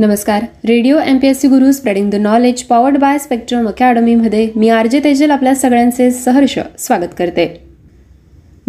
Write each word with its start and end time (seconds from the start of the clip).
नमस्कार. 0.00 0.42
Radio 0.66 0.98
M 1.00 1.16
P 1.18 1.26
S 1.26 1.40
C 1.40 1.48
Guru 1.48 1.70
spreading 1.72 2.10
the 2.10 2.14
knowledge 2.14 2.62
powered 2.62 2.96
by 2.98 3.18
spectrum 3.18 3.66
अकॅडमीमध्ये 3.68 4.46
मी 4.56 4.68
R 4.68 4.86
J 4.86 5.00
Tejal 5.04 5.30
आपल्या 5.30 5.54
सगळ्यांचे 5.54 6.10
सहर्ष 6.10 6.58
स्वागत 6.78 7.14
करते. 7.18 7.46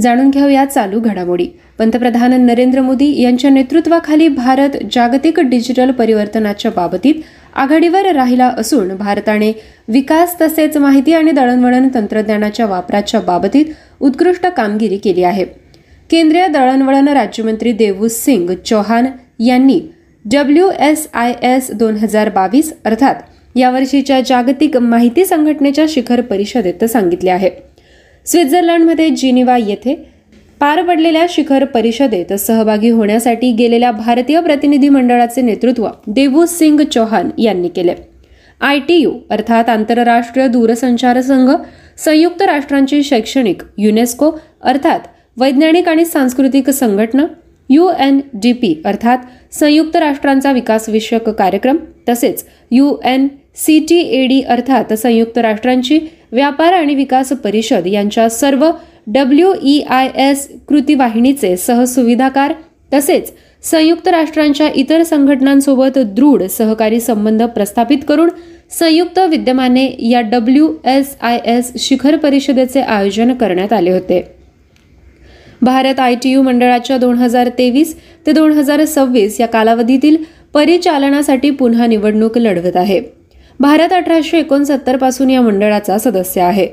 जाणून 0.01 0.29
घेऊया 0.29 0.63
चालू 0.65 0.99
घडामोडी. 0.99 1.45
पंतप्रधान 1.79 2.33
नरेंद्र 2.45 2.81
मोदी 2.81 3.11
यांच्या 3.21 3.49
नेतृत्वाखाली 3.49 4.27
भारत 4.27 4.77
जागतिक 4.91 5.39
डिजिटल 5.39 5.91
परिवर्तनाच्या 5.91 6.71
बाबतीत 6.75 7.21
आघाडीवर 7.55 8.11
राहिला 8.11 8.47
असून 8.57 8.95
भारताने 8.95 9.51
विकास 9.87 10.35
तसेच 10.41 10.77
माहिती 10.77 11.13
आणि 11.13 11.31
दळणवळण 11.31 11.87
तंत्रज्ञानाच्या 11.93 12.65
वापराच्या 12.65 13.19
बाबतीत 13.19 13.65
उत्कृष्ट 13.99 14.47
कामगिरी 14.47 14.97
केली 14.97 15.23
आहे. 15.23 15.45
केंद्रीय 16.09 16.47
दळणवळण 16.47 17.07
राज्यमंत्री 17.07 17.71
देवूस 17.71 18.19
सिंग 18.19 18.49
चौहान 18.65 19.05
यांनी 19.39 19.79
डब्ल्यू 20.25 20.69
एस 20.79 21.07
आय 21.13 21.33
एस 21.43 21.69
दोन 21.73 21.95
हजार 21.97 22.29
बावीस 22.29 22.71
अर्थात 22.85 23.15
यावर्षीच्या 23.55 24.19
जागतिक 24.21 24.75
माहिती 24.77 25.25
संघटनेच्या 25.25 25.85
शिखर 25.89 26.21
परिषदेत 26.21 26.83
सांगितले 26.83 27.29
आहे. 27.29 27.49
स्वित्झर्लंडमध्ये 28.25 29.09
जिनिवा 29.09 29.57
येथे 29.57 29.95
पार 30.59 30.81
पडलेल्या 30.83 31.25
शिखर 31.29 31.65
परिषदेत 31.65 32.33
सहभागी 32.33 32.89
होण्यासाठी 32.89 33.51
गेलेल्या 33.51 33.91
भारतीय 33.91 34.39
प्रतिनिधी 34.41 34.89
मंडळाचे 34.89 35.41
नेतृत्व 35.41 35.87
देवू 36.07 36.45
सिंग 36.45 36.81
चौहान 36.93 37.29
यांनी 37.37 37.67
केले. 37.67 37.93
आय 38.61 38.79
टी 38.79 38.95
यू 38.95 39.13
अर्थात 39.29 39.69
आंतरराष्ट्रीय 39.69 40.47
दूरसंचार 40.47 41.21
संघ 41.21 41.49
संयुक्त 42.05 42.41
राष्ट्रांची 42.41 43.03
शैक्षणिक 43.03 43.63
युनेस्को 43.77 44.31
अर्थात 44.61 45.07
वैज्ञानिक 45.37 45.87
आणि 45.89 46.05
सांस्कृतिक 46.05 46.69
संघटना 46.69 47.25
यू 47.69 47.89
एन 47.99 48.19
डी 48.33 48.53
पी 48.53 48.73
अर्थात 48.85 49.17
संयुक्त 49.51 49.95
राष्ट्रांचा 49.95 50.51
विकास 50.51 50.89
विषयक 50.89 51.29
कार्यक्रम 51.29 51.77
तसेच 52.09 52.45
U 52.71 52.95
N 53.05 53.27
C 53.55 53.79
T 53.79 53.99
A 53.99 54.25
D 54.27 54.41
अर्थात 54.41 54.93
संयुक्त 54.93 55.37
राष्ट्रांची 55.37 55.99
व्यापार 56.31 56.73
आणि 56.73 56.95
विकास 56.95 57.31
परिषद 57.33 57.87
यांच्या 57.87 58.29
सर्व 58.29 58.69
डब्ल्यू 59.07 59.53
ई 59.63 59.79
आय 59.89 60.09
एस 60.29 60.47
कृतीवाहिनीचे 60.67 61.55
सहसुविधाकार 61.57 62.53
तसेच 62.93 63.31
संयुक्त 63.63 64.07
राष्ट्रांच्या 64.07 64.69
इतर 64.75 65.03
संघटनांसोबत 65.03 65.97
दृढ 66.15 66.43
सहकारी 66.43 66.99
संबंध 66.99 67.43
प्रस्थापित 67.43 67.97
करून 68.07 68.29
संयुक्त 68.71 69.19
विद्यमाने 69.19 69.85
या 69.99 70.21
डब्ल्यू 70.21 70.73
एस 70.85 71.15
आय 71.21 71.39
एस 71.45 71.71
शिखर 71.79 72.15
परिषदेचे 72.15 72.81
आयोजन 72.81 73.33
करण्यात 73.33 73.73
आले 73.73 73.91
होते. 73.91 74.38
भारत 75.61 75.99
आय 75.99 76.15
टी 76.15 76.29
यू 76.29 76.41
मंडळाच्या 76.41 76.97
दोन 76.97 77.17
हजार 77.17 77.49
तेवीस 77.57 77.95
ते 78.25 78.31
दोन 78.31 78.51
हजार 78.51 78.83
सव्वीस 78.85 79.39
या 79.39 79.47
कालावधीतील 79.47 80.17
परिचालनासाठी 80.53 81.49
पुन्हा 81.49 81.85
निवडणूक 81.87 82.37
लढवत 82.37 82.75
आहे. 82.75 82.99
भारत 83.59 83.93
अठराशे 83.93 84.39
एकोणसत्तरपासून 84.39 85.29
या 85.29 85.41
मंडळाचा 85.41 85.97
सदस्य 85.97 86.41
आहे 86.41 86.67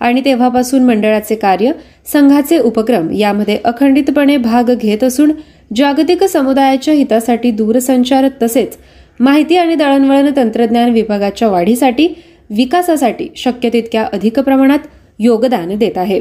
आणि 0.00 0.20
तेव्हापासून 0.24 0.84
मंडळाचे 0.84 1.34
कार्य 1.34 1.72
संघाचे 2.12 2.58
उपक्रम 2.58 3.10
यामध्ये 3.12 3.58
अखंडितपणे 3.64 4.36
भाग 4.36 4.70
घेत 4.74 5.04
असून 5.04 5.32
जागतिक 5.76 6.24
समुदायाच्या 6.24 6.94
हितासाठी 6.94 7.50
दूरसंचार 7.50 8.28
तसेच 8.42 8.76
माहिती 9.20 9.56
आणि 9.56 9.74
दळणवळण 9.74 10.30
तंत्रज्ञान 10.36 10.92
विभागाच्या 10.92 11.48
वाढीसाठी 11.48 12.08
विकासासाठी 12.50 13.28
शक्य 13.36 13.68
तितक्या 13.72 14.06
अधिक 14.12 14.38
प्रमाणात 14.40 14.86
योगदान 15.18 15.76
देत 15.78 15.98
आहे. 15.98 16.20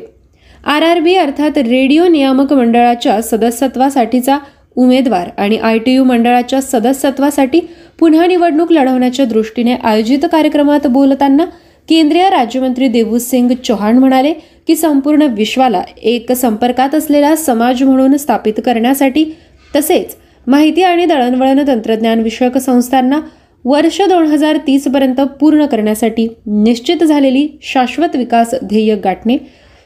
आर 0.64 0.84
आर 0.84 1.00
बी 1.00 1.16
अर्थात 1.16 1.58
रेडिओ 1.58 2.08
नियामक 2.08 2.54
मंडळाच्या 2.54 3.22
सदस्यत्वासाठीचा 3.22 4.38
उमेदवार 4.78 5.30
आणि 5.38 5.58
आय 5.58 5.78
टी 5.78 5.94
यू 5.94 6.04
मंडळाच्या 6.04 6.62
सदस्यत्वासाठी 6.62 7.60
पुन्हा 8.00 8.26
निवडणूक 8.26 8.72
लढवण्याच्या 8.72 9.26
दृष्टीने 9.26 9.76
आयोजित 9.84 10.26
कार्यक्रमात 10.32 10.88
बोलताना 10.88 11.46
केंद्रीय 11.90 12.30
राज्यमंत्री 12.30 12.88
देवूसिंग 12.88 13.52
चौहान 13.66 13.98
म्हणाले 13.98 14.34
की 14.68 14.76
संपूर्ण 14.76 15.28
विश्वाला 15.28 15.82
एक 15.98 16.32
संपर्कात 16.32 16.96
असलेला 16.96 17.36
समाज 17.36 17.84
म्हणून 17.84 18.18
स्थापित 18.18 18.54
करण्यासाठी 18.66 19.24
तसेच 19.74 20.16
माहिती 20.48 20.84
आणि 20.84 21.06
दळणवळण 21.06 21.68
तंत्रज्ञान 21.68 22.22
विषयक 22.22 22.58
संस्थांना 22.58 23.20
वर्ष 23.66 24.02
दोन 24.02 24.26
हजार 24.26 24.58
तीस 24.58 24.88
पर्यंत 24.88 25.22
पूर्ण 25.40 25.66
करण्यासाठी 25.66 26.28
निश्चित 26.46 27.04
झालेली 27.04 27.48
शाश्वत 27.64 28.16
विकास 28.16 28.54
ध्येय 28.64 28.96
गाठणे 28.96 29.38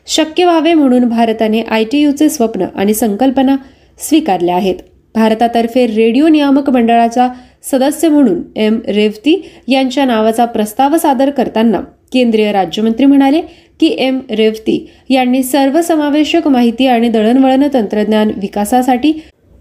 शक्य 0.07 0.45
व्हावे 0.45 0.73
म्हणून 0.73 1.07
भारताने 1.09 1.61
आय 1.61 1.83
टी 1.83 1.99
यूचे 1.99 2.29
स्वप्न 2.29 2.65
आणि 2.75 2.93
संकल्पना 2.93 3.55
स्वीकारल्या 3.99 4.55
आहेत. 4.55 4.75
भारतातर्फे 5.15 5.85
रेडिओ 5.87 6.27
नियामक 6.27 6.69
मंडळाचा 6.69 7.27
सदस्य 7.63 8.09
म्हणून 8.09 8.41
एम. 8.55 8.79
रेवती 8.87 9.41
यांच्या 9.67 10.05
नावाचा 10.05 10.45
प्रस्ताव 10.45 10.97
सादर 10.97 11.29
करताना 11.29 11.79
केंद्रीय 12.13 12.51
राज्यमंत्री 12.51 13.05
म्हणाले 13.05 13.41
की 13.79 13.95
एम. 13.99 14.19
रेवती 14.29 14.89
यांनी 15.09 15.43
सर्वसमावेशक 15.43 16.47
माहिती 16.47 16.87
आणि 16.87 17.09
दळणवळण 17.09 17.63
तंत्रज्ञान 17.73 18.31
विकासासाठी 18.37 19.11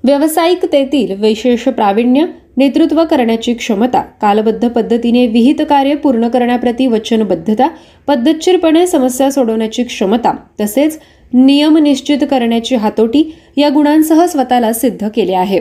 व्यावसायिकतेतील 0.05 1.21
विशेष 1.21 1.63
प्रावीण्य 1.63 2.25
नेतृत्व 2.57 3.05
करण्याची 3.05 3.55
क्षमता 3.55 4.01
कालबद्ध 4.01 4.69
पद्धतीने 4.69 5.27
विहित 5.27 5.55
कार्य 5.61 5.95
पूर्ण 5.95 6.29
करण्याप्रती 6.29 6.87
वचनबद्धता 6.87 7.69
पद्धतशीरपणे 8.07 8.87
समस्या 8.87 9.31
सोडवण्याची 9.31 9.83
क्षमता 9.83 10.33
तसेच 10.61 10.99
नियम 11.33 11.79
निश्चित 11.79 12.19
करण्याची 12.31 12.75
हातोटी 12.75 13.35
या 13.57 13.69
गुणांसह 13.69 14.27
स्वतःला 14.27 14.73
सिद्ध 14.73 15.09
केले 15.09 15.33
आहे. 15.33 15.61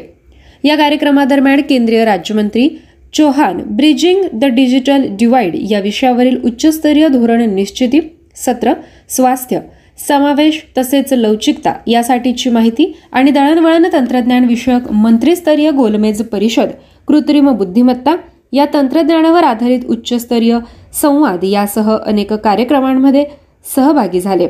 या 0.64 0.76
कार्यक्रमादरम्यान 0.76 1.62
केंद्रीय 1.62 2.06
राज्यमंत्री 2.06 2.70
Chauhan 3.14 3.58
bridging 3.58 4.24
the 4.34 4.46
digital 4.46 5.06
divide 5.10 5.56
या 5.72 5.80
विषयावरील 5.80 6.38
उच्चस्तरीय 6.44 7.08
धोरण 7.08 7.54
निश्चिती 7.56 8.00
सत्र 8.36 8.74
स्वास्थ्य 9.10 9.60
समावेश 10.08 10.62
तसेच 10.78 11.14
लवचिकता 11.14 11.74
यासाठीची 11.88 12.50
माहिती 12.50 12.92
आणि 13.12 13.32
दळणवळण 13.32 13.88
तंत्रज्ञान 13.94 14.46
विषयक 14.46 14.92
मंत्रीस्तरीय 14.92 15.72
गोलमेज 15.72 16.22
परिषद 16.22 16.70
कृत्रिम 17.08 17.50
बुद्धिमत्ता 17.50 18.16
या 18.54 18.66
तंत्रज्ञानावर 18.74 19.44
आधारित 19.44 19.86
उच्चस्तरीय 19.90 20.58
संवाद 21.02 21.44
यासह 21.44 21.96
अनेक 21.96 22.34
कार्यक्रमांमध्ये 22.34 23.26
सहभागी 23.76 24.20
झाले. 24.22 24.48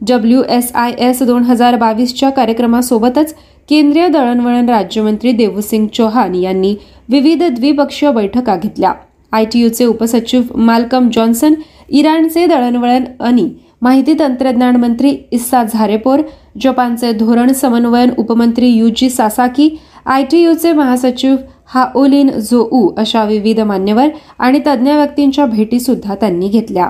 डब्ल्यू 0.00 0.42
एस 0.48 0.70
आय 0.74 0.92
एस 0.98 1.22
दोन 1.22 1.42
हजार 1.42 1.76
बावीसच्या 1.76 2.30
कार्यक्रमासोबतच 2.30 3.34
केंद्रीय 3.68 4.08
दळणवळण 4.08 4.68
राज्यमंत्री 4.68 5.32
देवसिंग 5.32 5.86
चौहान 5.94 6.34
यांनी 6.34 6.74
विविध 7.08 7.42
द्विपक्षीय 7.44 8.10
बैठका 8.12 8.56
घेतल्या. 8.56 8.92
आयटीयूचे 9.32 9.84
उपसचिव 9.84 10.42
माल्कम 10.56 11.08
जॉन्सन 11.14 11.54
इराणचे 11.88 12.46
दळणवळण 12.46 13.04
आणि 13.20 13.48
माहिती 13.82 14.14
तंत्रज्ञान 14.18 14.76
मंत्री 14.76 15.16
इस्सा 15.32 15.64
झारेपोर 15.64 16.20
जपानचे 16.60 17.12
धोरण 17.12 17.52
समन्वयन 17.52 18.10
उपमंत्री 18.18 18.68
युजी 18.68 19.10
सासाकी 19.10 19.78
आयटीयूचे 20.06 20.72
महासचिव 20.72 21.36
हाओलिन 21.74 22.30
झोऊ 22.30 22.92
अशा 22.96 23.24
विविध 23.24 23.60
मान्यवर 23.60 24.08
आणि 24.38 24.60
तज्ज्ञ 24.66 24.92
व्यक्तींच्या 24.92 25.46
भेटी 25.46 25.80
सुद्धा 25.80 26.14
त्यांनी 26.14 26.48
घेतल्या. 26.48 26.88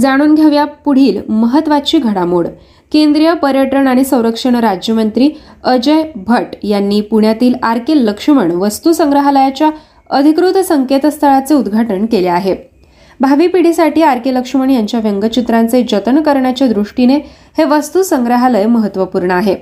जाणून 0.00 0.34
घेऊया 0.34 0.64
पुढील 0.64 1.20
महत्वाची 1.28 1.98
घडामोड. 1.98 2.46
केंद्रीय 2.92 3.34
पर्यटन 3.34 3.86
आणि 3.86 4.04
संरक्षण 4.04 4.54
राज्यमंत्री 4.54 5.30
अजय 5.64 6.02
भट 6.16 6.44
यांनी 6.62 7.00
पुण्यातील 7.00 7.54
आर 7.62 7.78
के 7.78 8.06
लक्ष्मण 8.06 8.50
वस्तू 8.50 8.92
संग्रहालयाच्या 8.92 9.70
अधिकृत 10.10 10.58
संकेतस्थळाचे 10.58 11.54
उद्घाटन 11.54 12.06
केले 12.06 12.28
आहे. 12.28 12.69
भावी 13.20 13.46
पिढीसाठी 13.46 14.02
आर 14.02 14.18
के 14.18 14.32
लक्ष्मण 14.34 14.70
यांच्या 14.70 15.00
व्यंगचित्रांचे 15.00 15.82
जतन 15.82 16.20
करण्याच्या 16.22 16.68
दृष्टीने 16.68 17.16
हे 17.58 17.64
वस्तू 17.64 18.02
संग्रहालय 18.02 18.66
महत्त्वपूर्ण 18.66 19.30
आहे. 19.30 19.54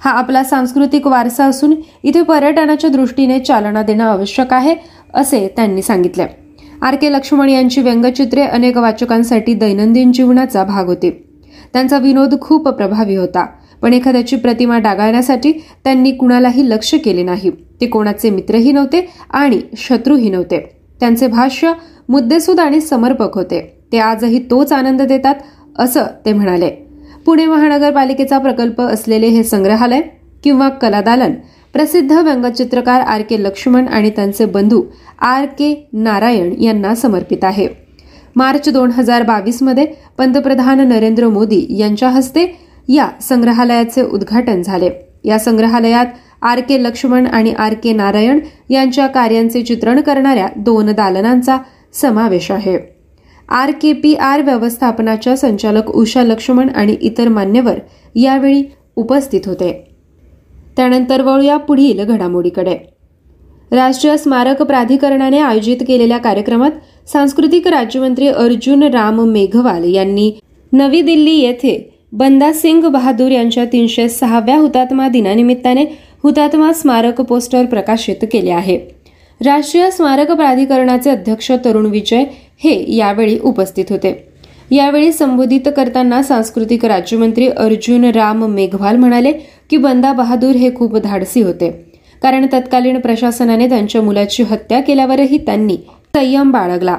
हा 0.00 0.10
आपला 0.10 0.42
सांस्कृतिक 0.44 1.06
वारसा 1.06 1.44
असून 1.44 1.74
इथे 2.02 2.22
पर्यटनाच्या 2.22 2.90
दृष्टीने 2.90 3.38
चालना 3.40 3.82
देणं 3.82 4.04
आवश्यक 4.04 4.52
आहे 4.52 4.74
असे 5.14 5.46
त्यांनी 5.56 5.82
सांगितले. 5.82 6.26
आर 6.82 6.96
के 6.96 7.12
लक्ष्मण 7.12 7.48
यांची 7.48 7.80
व्यंगचित्रे 7.80 8.42
अनेक 8.42 8.76
वाचकांसाठी 8.76 9.54
दैनंदिन 9.54 10.12
जीवनाचा 10.12 10.64
भाग 10.64 10.86
होती. 10.86 11.10
त्यांचा 11.72 11.98
विनोद 11.98 12.40
खूप 12.40 12.68
प्रभावी 12.68 13.16
होता 13.16 13.46
पण 13.82 13.92
एखाद्याची 13.92 14.36
प्रतिमा 14.36 14.78
डागाळण्यासाठी 14.78 15.52
त्यांनी 15.84 16.12
कुणालाही 16.12 16.68
लक्ष 16.70 16.94
केले 16.94 17.22
नाही. 17.22 17.50
ते 17.80 17.86
कोणाचे 17.86 18.30
मित्रही 18.30 18.72
नव्हते 18.72 19.08
आणि 19.30 19.60
शत्रूही 19.76 20.30
नव्हते. 20.30 20.77
त्यांचे 21.00 21.26
भाष्य 21.26 21.72
मुद्देसूद 22.08 22.60
आणि 22.60 22.80
समर्पक 22.80 23.34
होते. 23.34 23.60
ते 23.92 23.98
आजही 23.98 24.38
तोच 24.38 24.72
आनंद 24.72 25.02
देतात 25.02 25.34
असं 25.78 26.04
ते 26.26 26.32
म्हणाले. 26.32 26.70
पुणे 27.26 27.46
महानगरपालिकेचा 27.46 28.38
प्रकल्प 28.38 28.80
असलेले 28.80 29.26
हे 29.26 29.44
संग्रहालय 29.44 30.00
किंवा 30.44 30.68
कलादालन 30.68 31.32
प्रसिद्ध 31.72 32.12
व्यंगचित्रकार 32.12 33.00
आर 33.00 33.22
के 33.22 33.42
लक्ष्मण 33.42 33.88
आणि 33.88 34.10
त्यांचे 34.10 34.44
बंधू 34.44 34.82
आर 35.20 35.44
के 35.44 35.88
नारायण 35.92 36.62
यांना 36.62 36.94
समर्पित 36.94 37.44
आहे. 37.44 37.68
मार्च 38.36 38.68
दोन 38.68 38.90
हजार 38.90 39.22
बावीसमध्ये 39.22 39.86
पंतप्रधान 40.18 40.88
नरेंद्र 40.88 41.28
मोदी 41.28 41.66
यांच्या 41.70 42.08
हस्ते 42.08 42.46
या 42.88 43.08
संग्रहालयाचे 43.20 44.02
उद्घाटन 44.02 44.62
झाले. 44.62 44.90
या 45.24 45.38
संग्रहालयात 45.38 46.06
आर 46.42 46.60
के 46.60 46.82
लक्ष्मण 46.82 47.26
आणि 47.26 47.52
आर 47.52 47.74
के 47.74 47.92
नारायण 47.92 48.40
यांच्या 48.70 49.06
कार्यांचे 49.06 49.62
चित्रण 49.62 50.00
करणाऱ्या 50.00 50.48
दोन 50.56 50.92
दालनांचा 50.92 51.58
समावेश 51.92 52.50
आहे. 52.50 52.78
आर 53.48 53.70
के 53.70 53.92
पी 53.92 54.14
आर 54.14 54.42
व्यवस्थापनाच्या 54.42 55.36
संचालक 55.36 55.90
उषा 55.90 56.22
लक्ष्मण 56.22 56.68
आणि 56.68 56.96
इतर 57.00 57.28
मान्यवर 57.28 57.78
यावेळी 58.14 58.62
उपस्थित 58.96 59.40
होते. 59.46 59.94
त्यानंतर 60.76 61.22
वळूया 61.22 61.56
पुढील 61.56 62.04
घडामोडीकडे. 62.04 62.76
राष्ट्रीय 63.70 64.16
स्मारक 64.16 64.62
प्राधिकरणाने 64.62 65.38
आयोजित 65.38 65.76
केलेल्या 65.88 66.18
कार्यक्रमात 66.18 66.70
सांस्कृतिक 67.08 67.68
राज्यमंत्री 67.68 68.28
अर्जुन 68.28 68.82
राम 68.82 69.20
मेघवाल 69.20 69.84
यांनी 69.84 70.38
नवी 70.72 71.00
दिल्ली 71.00 71.38
येथे 71.38 71.97
बंदा 72.12 72.52
सिंग 72.52 72.84
बहादूर 72.84 73.30
यांच्या 73.30 73.64
तीनशे 73.64 74.08
सहाव्या 74.08 74.56
हुतात्मा 74.56 75.08
दिनानिमित्ताने 75.08 75.84
हुतात्मा 76.22 76.72
स्मारक 76.72 77.20
पोस्टर 77.20 77.64
प्रकाशित 77.64 78.24
केले 78.32 78.50
आहे. 78.50 78.78
राष्ट्रीय 79.44 79.90
स्मारक 79.90 80.32
प्राधिकरणाचे 80.32 81.10
अध्यक्ष 81.10 81.52
तरुण 81.64 81.86
विजय 81.86 82.24
हे 82.58 82.96
यावेळी 82.96 83.38
उपस्थित 83.38 83.84
होते. 83.90 84.28
यावेळी 84.70 85.12
संबोधित 85.12 85.68
करताना 85.76 86.22
सांस्कृतिक 86.22 86.84
राज्यमंत्री 86.84 87.48
अर्जुन 87.48 88.04
राम 88.04 88.44
मेघवाल 88.44 88.96
म्हणाले 88.96 89.32
की 89.70 89.76
बंदा 89.76 90.12
बहादूर 90.12 90.56
हे 90.56 90.74
खूप 90.74 90.96
धाडसी 90.96 91.42
होते. 91.42 91.70
कारण 92.22 92.46
तत्कालीन 92.52 92.98
प्रशासनाने 92.98 93.68
त्यांच्या 93.68 94.02
मुलाची 94.02 94.42
हत्या 94.42 94.80
केल्यावरही 94.80 95.38
त्यांनी 95.38 95.76
संयम 96.14 96.50
बाळगला. 96.50 96.98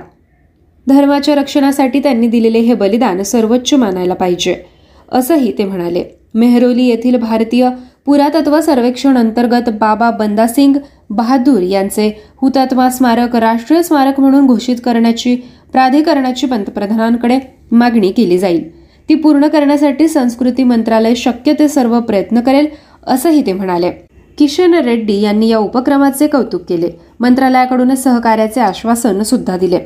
धर्माच्या 0.87 1.35
रक्षणासाठी 1.35 1.99
त्यांनी 1.99 2.27
दिलेले 2.27 2.59
हे 2.59 2.73
बलिदान 2.73 3.23
सर्वोच्च 3.23 3.73
मानायला 3.73 4.13
पाहिजे. 4.13 4.78
असंही 5.11 5.51
ते 5.57 5.65
म्हणाले. 5.65 6.03
मेहरोली 6.33 6.85
येथील 6.85 7.15
भारतीय 7.15 7.69
पुरातत्व 8.05 8.59
सर्वेक्षण 8.61 9.17
अंतर्गत 9.17 9.69
बाबा 9.69 10.11
बंदासिंग 10.11 10.75
बहादूर 11.09 11.61
यांचे 11.61 12.23
हुतात्मा 12.41 12.89
स्मारक 12.89 13.35
राष्ट्रीय 13.35 13.83
स्मारक 13.83 14.19
म्हणून 14.19 14.47
घोषित 14.47 14.75
करण्याची 14.85 15.35
प्राधिकरणाची 15.71 16.47
पंतप्रधानांकडे 16.47 17.39
मागणी 17.71 18.11
केली 18.11 18.37
जाईल. 18.37 18.69
ती 19.09 19.15
पूर्ण 19.15 19.47
करण्यासाठी 19.47 20.07
संस्कृती 20.07 20.63
मंत्रालय 20.63 21.15
शक्य 21.15 21.53
ते 21.53 21.67
सर्व 21.67 21.99
प्रयत्न 21.99 22.39
करेल 22.39 22.67
असंही 23.07 23.45
ते 23.45 23.53
म्हणाले. 23.53 23.91
किशन 24.37 24.73
रेड्डी 24.73 25.21
यांनी 25.21 25.47
या 25.47 25.57
उपक्रमाचे 25.57 26.27
कौतुक 26.27 26.61
केले. 26.61 26.89
मंत्रालयाकडून 27.19 27.95
सहकार्याचे 27.95 28.61
आश्वासन 28.61 29.23
सुद्धा 29.23 29.57
दिले. 29.57 29.79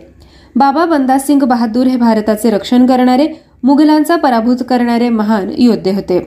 बाबा 0.56 0.86
बंदासिंग 0.86 1.40
बहादूर 1.40 1.88
हे 1.88 1.98
भारताचे 1.98 2.50
रक्षण 2.50 2.86
करणारे 2.86 3.28
मुघलांचा 3.64 4.16
पराभूत 4.16 4.58
करणारे 4.70 5.10
महान 5.10 5.50
योद्धे 5.58 5.92
होते. 5.92 6.20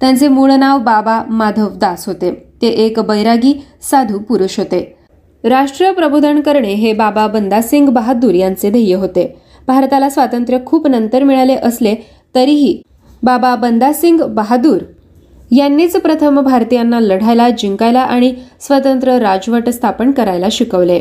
त्यांचे 0.00 0.28
मूळ 0.28 0.50
नाव 0.50 0.78
बाबा 0.78 1.22
माधव 1.30 1.68
दास 1.76 2.06
होते. 2.06 2.30
ते 2.62 2.66
एक 2.66 3.00
बैरागी 3.00 3.52
साधू 3.82 4.18
पुरुष 4.18 4.58
होते. 4.58 4.96
राष्ट्रीय 5.44 5.90
प्रबोधन 5.92 6.40
करणे 6.40 6.72
हे 6.74 6.92
बाबा 6.92 7.26
बंदासिंग 7.26 7.88
बहादूर 7.88 8.34
यांचे 8.34 8.70
ध्येय 8.70 8.94
होते. 8.94 9.34
भारताला 9.66 10.08
स्वातंत्र्य 10.10 10.58
खूप 10.66 10.86
नंतर 10.86 11.22
मिळाले 11.22 11.54
असले 11.56 11.94
तरीही 12.34 12.82
बाबा 13.22 13.54
बंदासिंग 13.56 14.20
बहादूर 14.28 14.78
यांनीच 15.50 15.96
प्रथम 15.96 16.40
भारतीयांना 16.40 17.00
लढायला 17.00 17.48
जिंकायला 17.50 18.00
आणि 18.00 18.34
स्वतंत्र 18.60 19.18
राजवट 19.18 19.68
स्थापन 19.68 20.10
करायला 20.10 20.46
शिकवले. 20.50 21.00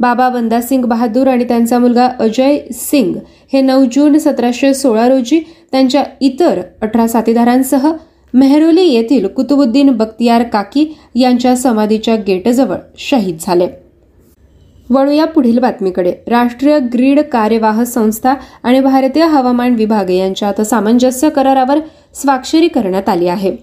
बाबा 0.00 0.28
बंदासिंग 0.28 0.84
बहादूर 0.84 1.26
आणि 1.26 1.44
त्यांचा 1.44 1.78
मुलगा 1.78 2.08
अजय 2.20 2.58
सिंग 2.72 3.14
हे 3.52 3.60
नऊ 3.60 3.84
जून 3.92 4.18
सतराशे 4.18 4.72
सोळा 4.74 5.08
रोजी 5.08 5.40
त्यांच्या 5.72 6.02
इतर 6.20 6.60
अठरा 6.82 7.06
साथीदारांसह 7.08 7.90
मेहरोली 8.34 8.82
येथील 8.82 9.26
कुतुबुद्दीन 9.26 9.90
बख्तियार 9.90 10.42
काकी 10.42 10.86
यांच्या 11.14 11.54
समाधीच्या 11.56 12.16
गेटजवळ 12.16 12.76
शहीद 12.98 13.36
झाले. 13.40 13.66
वळूया 14.90 15.24
पुढील 15.24 15.58
बातमीकडे. 15.58 16.12
राष्ट्रीय 16.28 16.78
ग्रीड 16.92 17.20
कार्यवाह 17.32 17.82
संस्था 17.84 18.34
आणि 18.62 18.80
भारतीय 18.80 19.24
हवामान 19.24 19.74
विभाग 19.74 20.10
यांच्यात 20.10 20.60
सामंजस्य 20.60 21.30
करारावर 21.30 21.78
स्वाक्षरी 22.14 22.68
करण्यात 22.68 23.08
आली 23.08 23.28
आहे. 23.28 23.56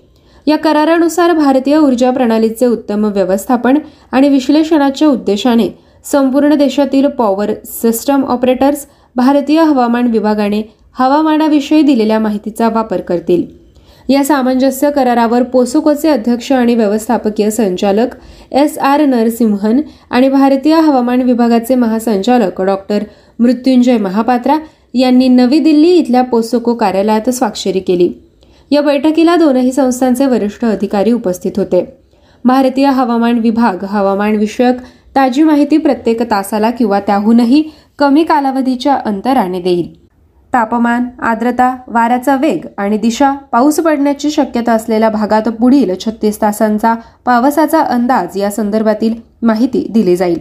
या 0.47 0.57
करारानुसार 0.57 1.33
भारतीय 1.33 1.77
ऊर्जा 1.77 2.12
प्रणालीचे 2.12 2.65
उत्तम 2.65 3.06
व्यवस्थापन 3.06 3.77
आणि 4.12 4.30
विश्लेषणाच्या 4.30 5.07
उद्देशाने 5.07 5.68
संपूर्ण 6.03 6.55
देशातील 6.55 7.07
पॉवर 7.07 7.51
सिस्टम 7.65 8.23
ऑपरेटर्स 8.23 8.85
भारतीय 9.15 9.61
हवामान 9.61 10.07
विभागाने 10.07 10.61
हवामानाविषयी 11.00 11.81
दिलेल्या 11.81 12.19
माहितीचा 12.19 12.69
वापर 12.69 13.01
करतील. 13.01 13.44
या 14.09 14.23
सामंजस्य 14.23 14.91
करारावर 14.91 15.44
पोसोकोचे 15.44 16.09
अध्यक्ष 16.09 16.51
आणि 16.51 16.75
व्यवस्थापकीय 16.75 17.50
संचालक 17.50 18.15
एस 18.51 18.77
आर 18.77 19.05
नरसिंहन 19.05 19.81
आणि 20.09 20.29
भारतीय 20.29 20.75
हवामान 20.75 21.21
विभागाचे 21.21 21.75
महासंचालक 21.75 22.61
डॉक्टर 22.61 23.03
मृत्युंजय 23.39 23.97
महापात्रा 23.97 24.57
यांनी 24.94 25.27
नवी 25.27 25.59
दिल्ली 25.59 25.91
इथल्या 25.91 26.21
पोसोको 26.21 26.73
कार्यालयात 26.73 27.29
स्वाक्षरी 27.29 27.79
केली. 27.79 28.09
या 28.71 28.81
बैठकीला 28.81 29.35
दोनही 29.35 29.71
संस्थांचे 29.71 30.25
वरिष्ठ 30.25 30.65
अधिकारी 30.65 31.11
उपस्थित 31.11 31.51
होते. 31.57 31.85
भारतीय 32.45 32.85
हवामान 32.85 33.39
विभाग 33.39 33.83
हवामान 33.83 34.35
विषयक 34.35 34.75
ताजी 35.15 35.44
माहिती 35.44 35.77
प्रत्येक 35.77 36.21
तासाला 36.21 36.69
किंवा 36.71 37.00
त्याहूनही 37.00 37.63
कमी 38.00 38.24
कालावधीच्या 38.24 38.94
अंतराने 38.95 39.62
देईल. 39.62 39.92
तापमान 40.54 41.07
आर्द्रता 41.21 41.75
वाऱ्याचा 41.88 42.36
वेग 42.36 42.65
आणि 42.77 42.98
दिशा 42.98 43.31
पाऊस 43.51 43.80
पडण्याची 43.80 44.31
शक्यता 44.31 44.74
असलेल्या 44.74 45.10
भागात 45.10 45.50
पुढील 45.50 45.94
छत्तीस 46.00 46.42
तासांचा 46.42 46.94
पावसाचा 47.25 47.81
अंदाज 47.81 48.38
या 48.38 48.51
संदर्भातील 48.51 49.13
माहिती 49.42 49.88
दिली 49.89 50.15
जाईल. 50.15 50.39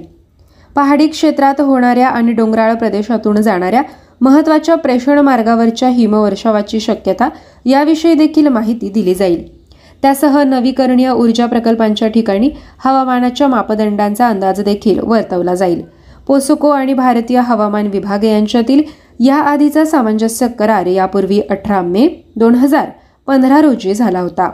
पहाडी 0.76 1.06
क्षेत्रात 1.06 1.60
होणाऱ्या 1.60 2.08
आणि 2.08 2.32
डोंगराळ 2.32 2.74
प्रदेशातून 2.74 3.36
जाणाऱ्या 3.36 3.82
महत्त्वाच्या 4.20 4.74
प्रेषण 4.74 5.18
मार्गावरच्या 5.18 5.88
हिमवर्षावाची 5.88 6.80
शक्यता 6.80 7.28
याविषयी 7.64 8.14
देखील 8.14 8.48
माहिती 8.48 8.88
दिली 8.88 9.14
जाईल. 9.14 9.61
त्यासह 10.02 10.42
नवीकरणीय 10.42 11.10
ऊर्जा 11.10 11.46
प्रकल्पांच्या 11.46 12.08
ठिकाणी 12.08 12.50
हवामानाच्या 12.84 13.48
मापदंडांचा 13.48 14.28
अंदाज 14.28 14.60
देखील 14.60 14.98
वर्तवला 15.02 15.54
जाईल. 15.54 15.82
पोसोको 16.26 16.68
आणि 16.68 16.94
भारतीय 16.94 17.40
हवामान 17.40 17.86
विभाग 17.86 18.24
यांच्यातील 18.24 18.82
या 19.20 19.36
आधीचा 19.36 19.84
सामंजस्य 19.84 20.46
करार 20.58 20.86
यापूर्वी 20.86 21.40
अठरा 21.50 21.80
मे 21.82 22.08
दोन 22.36 22.54
हजार 22.54 22.88
पंधरा 23.26 23.60
रोजी 23.60 23.94
झाला 23.94 24.20
होता. 24.20 24.50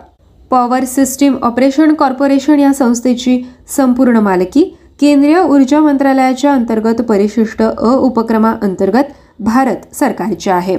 पॉवर 0.51 0.85
सिस्टीम 0.85 1.37
ऑपरेशन 1.43 1.95
कॉर्पोरेशन 1.95 2.61
या 2.61 2.73
संस्थेची 2.73 3.43
संपूर्ण 3.77 4.19
मालकी 4.19 4.63
केंद्रीय 5.01 5.39
ऊर्जा 5.41 5.81
मंत्रालयाच्या 5.81 6.53
अंतर्गत 6.53 7.01
परिशिष्ट 7.09 7.63
अ 7.63 7.95
उपक्रमाअंतर्गत 7.95 9.13
भारत 9.41 9.95
सरकारची 9.95 10.51
आहे. 10.51 10.77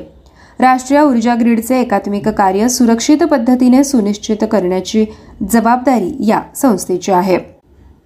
राष्ट्रीय 0.60 1.02
ऊर्जा 1.02 1.36
ग्रीडचे 1.36 1.80
एकात्मिक 1.82 2.28
कार्य 2.28 2.68
सुरक्षित 2.70 3.18
पद्धतीने 3.18 3.84
सुनिश्चित 3.84 4.44
करण्याची 4.52 5.06
जबाबदारी 5.52 6.26
या 6.28 6.42
संस्थेची 6.56 7.12
आहे. 7.12 7.38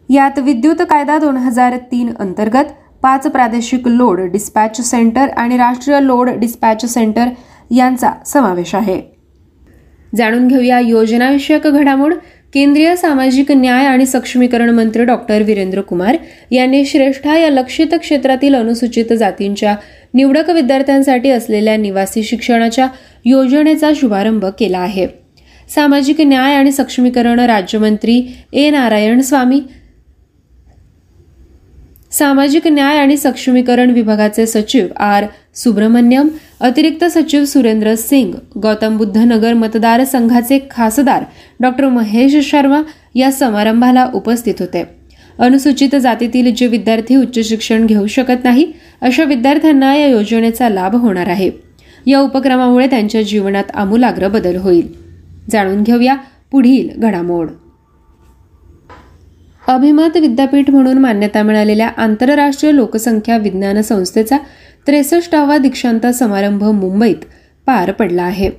यात 0.10 0.39
विद्युत 0.39 0.75
कायदा 0.79 1.17
दोन 1.17 1.38
हजार 1.38 1.77
तीन 1.91 2.13
अंतर्गत 2.19 2.65
पाच 3.01 3.27
प्रादेशिक 3.27 3.88
लोड 3.88 4.22
डिस्पॅच 4.22 4.81
सेंटर 4.81 5.29
आणि 5.29 5.57
राष्ट्रीय 5.57 6.00
लोड 6.01 6.29
डिस्पॅच 6.29 6.86
सेंटर 6.86 7.25
यांचा 7.72 8.12
समावेश 8.25 8.75
आहे. 8.75 9.01
जाणून 10.15 10.48
घेऊया 10.48 10.79
योजनाविषयक 10.79 11.67
घडामोड. 11.67 12.13
केंद्रीय 12.53 12.95
सामाजिक 12.95 13.51
न्याय 13.51 13.86
आणि 13.86 14.05
सक्षमीकरण 14.05 14.69
मंत्री 14.69 15.05
डॉक्टर 15.05 15.41
वीरेंद्र 15.41 15.81
कुमार 15.81 16.17
यांनी 16.51 16.86
श्रेष्ठा 16.86 17.38
या 17.38 17.50
लक्षित 17.50 17.88
क्षेत्रातील 18.01 18.55
अनुसूचित 18.55 19.13
जातींच्या 19.13 19.75
निवडक 20.13 20.50
विद्यार्थ्यांसाठी 20.50 21.29
असलेल्या 21.29 21.77
निवासी 21.77 22.24
शिक्षणाच्या 22.24 22.88
योजनेचा 23.25 23.91
शुभारंभ 23.95 24.45
केला 24.45 24.79
आहे. 24.79 25.07
सामाजिक 25.75 26.22
न्याय 26.22 26.55
आणि 26.55 26.72
सक्षमीकरण 26.72 27.39
राज्यमंत्री 27.39 28.22
ए. 28.53 28.69
नारायण 28.69 29.22
स्वामी 29.22 29.62
सामाजिक 32.13 32.67
न्याय 32.67 32.98
आणि 32.98 33.17
सक्षमीकरण 33.17 33.89
विभागाचे 33.89 34.46
सचिव 34.46 34.88
आर. 34.98 35.25
सुब्रमण्यम 35.55 36.27
अतिरिक्त 36.60 37.05
सचिव 37.05 37.46
सुरेंद्र 37.46 37.96
सिंग 37.96 38.34
गौतम 38.60 38.98
बुद्ध 38.98 39.17
नगर 39.17 39.53
मतदारसंघाचे 39.53 40.60
खासदार 40.72 41.24
डॉक्टर 41.60 41.88
महेश 41.89 42.36
शर्मा 42.51 42.82
या 43.15 43.32
समारंभाला 43.32 44.08
उपस्थित 44.13 44.53
होते. 44.60 44.84
अनुसूचित 45.39 45.96
जातीतील 45.96 46.53
जे 46.55 46.67
विद्यार्थी 46.67 47.15
उच्च 47.15 47.50
शिक्षण 47.50 47.86
घेऊ 47.86 48.08
शकत 48.08 48.43
नाही 48.43 48.72
अशा 49.01 49.24
विद्यार्थ्यांना 49.24 49.96
या 49.96 50.08
योजनेचा 50.08 50.70
लाभ 50.70 50.96
होणार 50.96 51.27
आहे. 51.27 51.51
या 52.08 52.20
उपक्रमामुळे 52.20 52.88
त्यांच्या 52.88 53.22
जीवनात 53.22 53.72
आमूलाग्र 53.74 54.27
बदल 54.27 54.55
होईल. 54.55 54.88
जाणून 55.51 55.84
घेऊया 55.84 56.15
पुढील 56.51 56.89
घडामोड. 56.98 57.48
अभिमत 59.67 60.17
विद्यापीठ 60.17 60.70
म्हणून 60.70 60.98
मान्यता 60.98 61.43
मिळालेल्या 61.43 61.88
आंतरराष्ट्रीय 61.88 62.72
लोकसंख्या 62.75 63.38
विज्ञान 63.38 63.82
संस्थेचा 63.82 64.38
त्रेसष्टावा 64.88 65.58
दीक्षांत 65.58 66.08
समारंभ 66.08 66.63
मुंबईत 66.63 67.15
पार 67.65 67.91
पडला 67.91 68.24
आहे. 68.24 68.50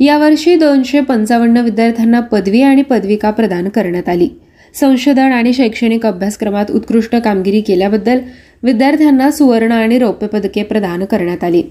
यावर्षी 0.00 0.56
दोनशे 0.56 1.00
पंचावन्न 1.00 1.56
विद्यार्थ्यांना 1.56 2.20
पदवी 2.20 2.62
आणि 2.62 2.82
पदविका 2.82 3.30
प्रदान 3.30 3.68
करण्यात 3.68 4.08
आली. 4.08 4.28
संशोधन 4.74 5.32
आणि 5.32 5.52
शैक्षणिक 5.52 6.06
अभ्यासक्रमात 6.06 6.70
उत्कृष्ट 6.70 7.16
कामगिरी 7.16 7.60
केल्याबद्दल 7.60 8.18
विद्यार्थ्यांना 8.62 9.30
सुवर्ण 9.30 9.72
आणि 9.72 9.98
रौप्य 9.98 10.26
पदके 10.26 10.62
प्रदान 10.62 11.04
करण्यात 11.04 11.44
आली. 11.44 11.62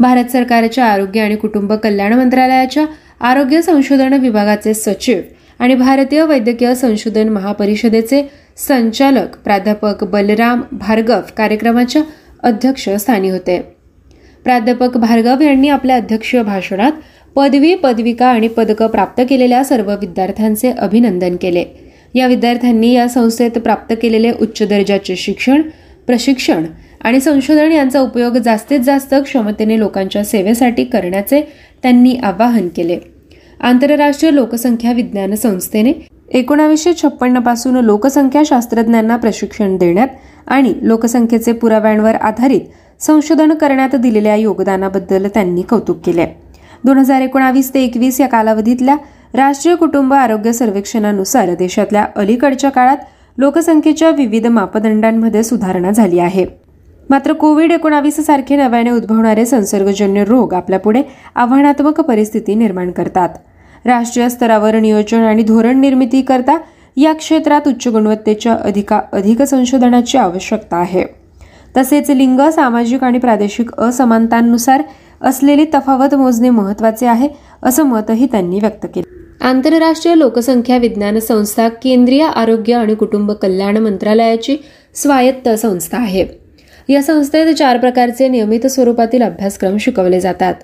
भारत 0.00 0.24
सरकारच्या 0.24 0.84
आरोग्य 0.84 1.20
आणि 1.20 1.36
कुटुंब 1.36 1.72
कल्याण 1.72 2.12
मंत्रालयाच्या 2.12 2.84
आरोग्य 3.20 3.62
संशोधन 3.62 4.12
विभागाचे 4.12 4.74
सचिव 4.74 5.18
आणि 5.58 5.74
भारतीय 5.74 6.22
वैद्यकीय 6.22 6.74
संशोधन 6.74 7.28
महापरिषदेचे 7.28 8.22
संचालक 8.56 9.36
प्राध्यापक 9.36 10.04
बलराम 10.04 10.62
भार्गव 10.72 11.20
कार्यक्रमाच्या 11.36 12.02
अध्यक्षस्थानी 12.42 13.30
होते. 13.30 13.60
प्राध्यापक 14.44 14.96
भार्गव 14.96 15.40
यांनी 15.40 15.68
आपल्या 15.68 15.96
अध्यक्षीय 15.96 16.42
भाषणात 16.42 16.92
पदवी 17.36 17.74
पदविका 17.74 18.26
आणि 18.26 18.48
पदकं 18.48 18.86
प्राप्त 18.86 19.22
केलेल्या 19.28 19.64
सर्व 19.64 19.90
विद्यार्थ्यांचे 19.90 20.70
अभिनंदन 20.70 21.36
केले. 21.36 21.64
या 22.14 22.26
विद्यार्थ्यांनी 22.26 22.92
या 22.92 23.08
संस्थेत 23.08 23.50
प्राप्त 23.50 23.94
केलेले 24.02 24.30
उच्च 24.30 24.62
दर्जाचे 24.62 25.16
शिक्षण 25.16 25.62
प्रशिक्षण 26.06 26.64
आणि 27.00 27.20
संशोधन 27.20 27.72
यांचा 27.72 28.00
उपयोग 28.00 28.36
जास्तीत 28.36 28.80
जास्त 28.80 29.14
क्षमतेने 29.14 29.78
लोकांच्या 29.78 30.24
सेवेसाठी 30.24 30.84
करण्याचे 30.84 31.40
त्यांनी 31.82 32.16
आवाहन 32.22 32.68
केले. 32.68 33.13
आंतरराष्ट्रीय 33.60 34.30
लोकसंख्या 34.32 34.92
विज्ञान 34.92 35.34
संस्थेने 35.34 35.92
एकोणावीसशे 36.28 36.92
छप्पन्नपासून 37.02 37.76
लोकसंख्या 37.76 38.42
शास्त्रज्ञांना 38.46 39.16
प्रशिक्षण 39.16 39.76
देण्यात 39.76 40.08
आणि 40.46 40.72
लोकसंख्येचे 40.82 41.52
पुराव्यांवर 41.52 42.14
आधारित 42.14 42.60
संशोधन 43.00 43.54
करण्यात 43.54 43.94
दिलेल्या 43.96 44.34
योगदानाबद्दल 44.36 45.28
त्यांनी 45.34 45.62
कौतुक 45.62 46.00
केले 46.04 46.26
दोन 46.84 46.98
हजार 46.98 47.20
एकोणावीस 47.20 47.74
ते 47.74 47.84
एकवीस 47.84 48.20
या 48.20 48.26
कालावधीतल्या 48.28 48.96
राष्ट्रीय 49.34 49.74
कुटुंब 49.74 50.12
आरोग्य 50.14 50.52
सर्वेक्षणानुसार 50.52 51.54
देशातल्या 51.54 52.06
अलीकडच्या 52.16 52.70
काळात 52.70 52.96
लोकसंख्येच्या 53.38 54.10
विविध 54.10 54.46
मापदंडांमध्ये 54.46 55.42
सुधारणा 55.44 55.90
झाली 55.90 56.18
आहे. 56.18 56.44
मात्र 57.10 57.32
कोविड 57.32 57.72
एकोणावीस 57.72 58.20
सारखे 58.26 58.56
नव्याने 58.56 58.90
उद्भवणारे 58.90 59.46
संसर्गजन्य 59.46 60.24
रोग 60.24 60.54
आपल्यापुढे 60.54 61.02
आव्हानात्मक 61.34 62.00
परिस्थिती 62.00 62.54
निर्माण 62.54 62.90
करतात. 62.90 63.28
राष्ट्रीय 63.84 64.28
स्तरावर 64.28 64.74
नियोजन 64.74 65.18
आणि 65.18 65.42
धोरण 65.42 65.80
निर्मिती 65.80 66.22
करता 66.22 66.58
या 66.96 67.12
क्षेत्रात 67.12 67.68
उच्च 67.68 67.88
गुणवत्तेच्या 67.88 68.54
अधिका 68.54 69.00
अधिक 69.12 69.42
संशोधनाची 69.42 70.18
आवश्यकता 70.18 70.76
आहे. 70.76 71.04
तसेच 71.76 72.10
लिंग 72.10 72.40
सामाजिक 72.50 73.04
आणि 73.04 73.18
प्रादेशिक 73.18 73.80
असमानतांनुसार 73.80 74.82
असलेली 75.20 75.64
तफावत 75.74 76.14
मोजणे 76.14 76.50
महत्त्वाचे 76.50 77.06
आहे 77.06 77.28
असं 77.62 77.82
मतही 77.82 78.26
त्यांनी 78.26 78.58
व्यक्त 78.58 78.86
केलं. 78.94 79.46
आंतरराष्ट्रीय 79.46 80.14
लोकसंख्या 80.14 80.76
विज्ञान 80.76 81.18
संस्था 81.18 81.68
केंद्रीय 81.68 82.24
आरोग्य 82.24 82.74
आणि 82.74 82.94
कुटुंब 82.94 83.32
कल्याण 83.32 83.76
मंत्रालयाची 83.76 84.56
स्वायत्त 84.94 85.48
संस्था 85.48 85.98
आहे. 85.98 86.43
या 86.88 87.02
संस्थेत 87.02 87.54
चार 87.54 87.78
प्रकारचे 87.78 88.28
नियमित 88.28 88.66
स्वरूपातील 88.66 89.22
अभ्यासक्रम 89.22 89.76
शिकवले 89.76 90.20
जातात. 90.20 90.54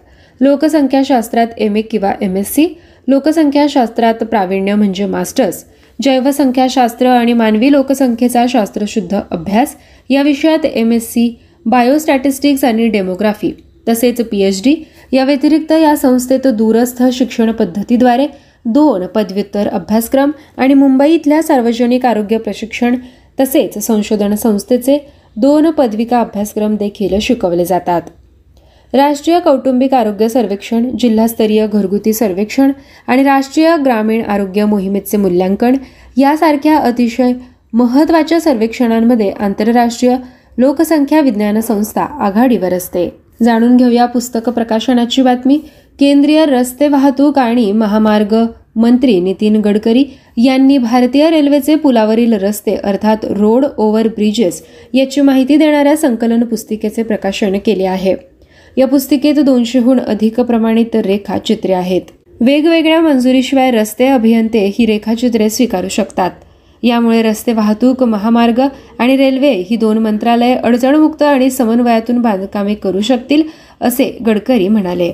लोकसंख्याशास्त्रात 0.41 1.47
एम 1.59 1.77
ए 1.77 1.81
किंवा 1.81 2.13
एम 2.21 2.37
एस 2.37 2.55
सी 2.55 2.67
लोकसंख्याशास्त्रात 3.09 4.23
प्रावीण्य 4.25 4.75
म्हणजे 4.75 5.07
मास्टर्स 5.07 5.65
जैवसंख्याशास्त्र 6.03 7.07
आणि 7.07 7.33
मानवी 7.33 7.73
लोकसंख्येचा 7.73 8.45
शास्त्रशुद्ध 8.49 9.19
अभ्यास 9.31 9.75
या 10.11 10.23
विषयात 10.23 10.65
एम 10.65 10.93
एस 10.93 11.11
सी 11.13 11.29
बायोस्टॅटिस्टिक्स 11.67 12.65
आणि 12.65 12.87
डेमोग्राफी 12.89 13.53
तसेच 13.89 14.21
पी 14.21 14.41
एच 14.43 14.63
डी 14.65 14.75
या 15.13 15.25
व्यतिरिक्त 15.25 15.73
या 15.73 15.97
संस्थेत 15.97 16.47
दूरस्थ 16.47 17.03
शिक्षण 17.13 17.53
पद्धतीद्वारे 17.53 18.27
दोन 18.65 19.07
पदव्युत्तर 19.07 19.69
अभ्यासक्रम 19.69 20.31
आणि 20.57 20.75
मुंबई 20.75 21.13
इथल्या 21.13 21.43
सार्वजनिक 21.43 22.07
आरोग्य 22.07 22.39
प्रशिक्षण 22.39 22.97
तसेच 23.41 23.79
संशोधन 23.79 24.35
संस्थेचे 24.35 24.99
दोन 25.37 25.71
पदविका 25.71 26.21
अभ्यासक्रम 26.21 26.77
देखील 26.77 27.19
शिकवले 27.21 27.65
जातात. 27.65 28.03
राष्ट्रीय 28.93 29.41
कौटुंबिक 29.41 29.95
आरोग्य 29.95 30.29
सर्वेक्षण 30.29 30.91
जिल्हास्तरीय 30.99 31.67
घरगुती 31.67 32.13
सर्वेक्षण 32.13 32.73
आणि 33.07 33.23
राष्ट्रीय 33.23 33.77
ग्रामीण 33.77 34.25
आरोग्य 34.25 34.65
मोहिमेचे 34.65 35.17
मूल्यांकन 35.17 35.77
यासारख्या 36.17 36.79
अतिशय 36.79 37.33
महत्त्वाच्या 37.73 38.41
सर्वेक्षणांमध्ये 38.41 39.31
आंतरराष्ट्रीय 39.31 40.17
लोकसंख्या 40.59 41.21
विज्ञान 41.21 41.61
संस्था 41.61 42.03
आघाडीवर 42.03 42.73
असते. 42.73 43.17
जाणून 43.43 43.77
घेऊया 43.77 44.07
पुस्तक 44.07 44.49
प्रकाशनाची 44.49 45.23
बातमी. 45.23 45.61
केंद्रीय 46.01 46.47
रस्ते 46.47 46.89
वाहतूक 46.89 47.39
आणि 47.39 47.73
महामार्ग 47.73 48.37
मंत्री 48.77 49.21
नितीन 49.21 49.57
गडकरी 49.57 50.05
यांनी 50.37 50.79
भारतीय 50.79 51.31
रेल्वेचे 51.31 51.75
पुलावरील 51.75 52.33
रस्ते 52.33 52.75
अर्थात 52.75 53.17
रोड 53.25 53.65
ओव्हर 53.79 54.09
ब्रिजेस 54.09 54.63
याची 54.95 55.21
माहिती 55.21 55.57
देणाऱ्या 55.57 55.97
संकलन 55.97 56.43
पुस्तिकेचे 56.43 57.03
प्रकाशन 57.03 57.57
केले 57.67 57.85
आहे. 57.85 58.15
या 58.77 58.87
पुस्तिकेत 58.87 59.35
दोनशेहून 59.35 60.01
अधिक 60.01 60.41
प्रमाणित 60.41 60.97
रेखाचित्रे 60.97 61.73
आहेत. 61.73 62.03
वेगवेगळ्या 62.41 63.01
मंजुरीशिवाय 63.01 63.71
रस्ते 63.71 64.07
अभियंते 64.07 64.73
ही 64.79 64.87
रेखाचित्रे 64.87 65.51
स्वीकारू 65.51 65.89
शकतात. 65.89 66.31
यामुळे 66.83 67.23
रस्ते 67.23 67.53
वाहतूक 67.53 68.03
महामार्ग 68.03 68.61
आणि 68.99 69.17
रेल्वे 69.17 69.53
ही 69.71 69.77
दोन 69.77 69.99
मंत्रालये 69.99 70.55
अडचणमुक्त 70.55 71.23
आणि 71.23 71.51
समन्वयातून 71.51 72.19
बांधकामे 72.19 72.75
करू 72.75 73.01
शकतील 73.01 73.43
असे 73.81 74.19
गडकरी 74.27 74.69
म्हणाले. 74.69 75.13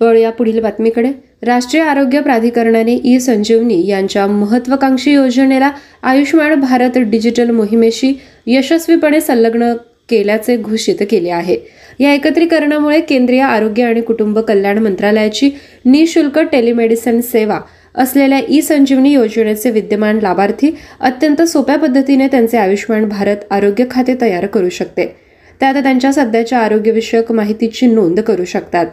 या 0.00 0.30
पुढील 0.30 0.60
बातमीकडे. 0.62 1.27
राष्ट्रीय 1.42 1.82
आरोग्य 1.82 2.20
प्राधिकरणाने 2.20 2.98
ई 3.04 3.18
संजीवनी 3.18 3.86
यांच्या 3.86 4.26
महत्वाकांक्षी 4.26 5.12
योजनेला 5.12 5.70
आयुष्यमान 6.02 6.54
भारत 6.54 6.98
डिजिटल 6.98 7.50
मोहिमेशी 7.50 8.20
यशस्वीपणे 8.46 9.20
संलग्न 9.20 9.72
केल्याचे 10.08 10.56
घोषित 10.56 11.02
केले 11.10 11.30
आहे. 11.30 11.56
या 12.00 12.12
एकत्रीकरणामुळे 12.12 13.00
केंद्रीय 13.00 13.40
आरोग्य 13.40 13.84
आणि 13.84 14.00
कुटुंब 14.00 14.38
कल्याण 14.38 14.78
मंत्रालयाची 14.78 15.50
निशुल्क 15.84 16.38
टेलिमेडिसिन 16.38 17.20
सेवा 17.20 17.60
असलेल्या 17.94 18.40
ई 18.48 18.60
संजीवनी 18.60 19.12
योजनेचे 19.12 19.70
विद्यमान 19.70 20.18
लाभार्थी 20.22 20.70
अत्यंत 21.00 21.42
सोप्या 21.42 21.76
पद्धतीने 21.76 22.26
त्यांचे 22.26 22.58
आयुष्यमान 22.58 23.04
भारत 23.04 23.36
आरोग्य 23.50 23.84
खाते 23.90 24.14
तयार 24.20 24.46
करू 24.46 24.68
शकते. 24.68 25.16
त्यात 25.60 25.74
त्यांच्या 25.74 26.12
सध्याच्या 26.12 26.58
आरोग्यविषयक 26.58 27.32
माहितीची 27.32 27.86
नोंद 27.86 28.20
करू 28.20 28.44
शकतात. 28.44 28.86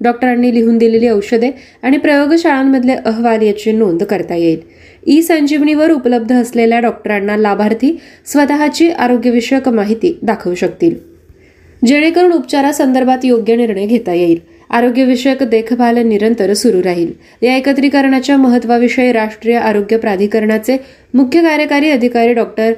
डॉक्टरांनी 0.00 0.54
लिहून 0.54 0.78
दिलेली 0.78 1.08
औषधे 1.08 1.50
आणि 1.82 1.96
प्रयोगशाळांमधले 1.96 2.92
अहवाल 2.92 3.42
याची 3.42 3.72
नोंद 3.72 4.02
करता 4.02 4.34
येईल. 4.34 4.60
ई 5.06 5.22
संजीवनीवर 5.22 5.90
उपलब्ध 5.90 6.32
असलेल्या 6.32 6.80
डॉक्टरांना 6.80 7.36
लाभार्थी 7.36 8.00
स्वतःची 8.26 8.90
आरोग्यविषयक 8.90 9.68
माहिती 9.68 10.18
दाखवू 10.22 10.54
शकतील. 10.54 10.94
जेणेकरून 11.86 12.32
उपचारासंदर्भात 12.32 13.24
योग्य 13.24 13.56
निर्णय 13.56 13.86
घेता 13.86 14.12
येईल. 14.12 14.38
आरोग्यविषयक 14.70 15.42
देखभाल 15.42 15.98
निरंतर 15.98 16.52
सुरू 16.52 16.82
राहील. 16.82 17.12
या 17.42 17.56
एकत्रीकरणाच्या 17.56 18.36
महत्वाविषयी 18.36 19.12
राष्ट्रीय 19.12 19.56
आरोग्य 19.56 19.96
प्राधिकरणाचे 19.96 20.76
मुख्य 21.14 21.42
कार्यकारी 21.42 21.90
अधिकारी 21.90 22.32
डॉक्टर 22.32 22.72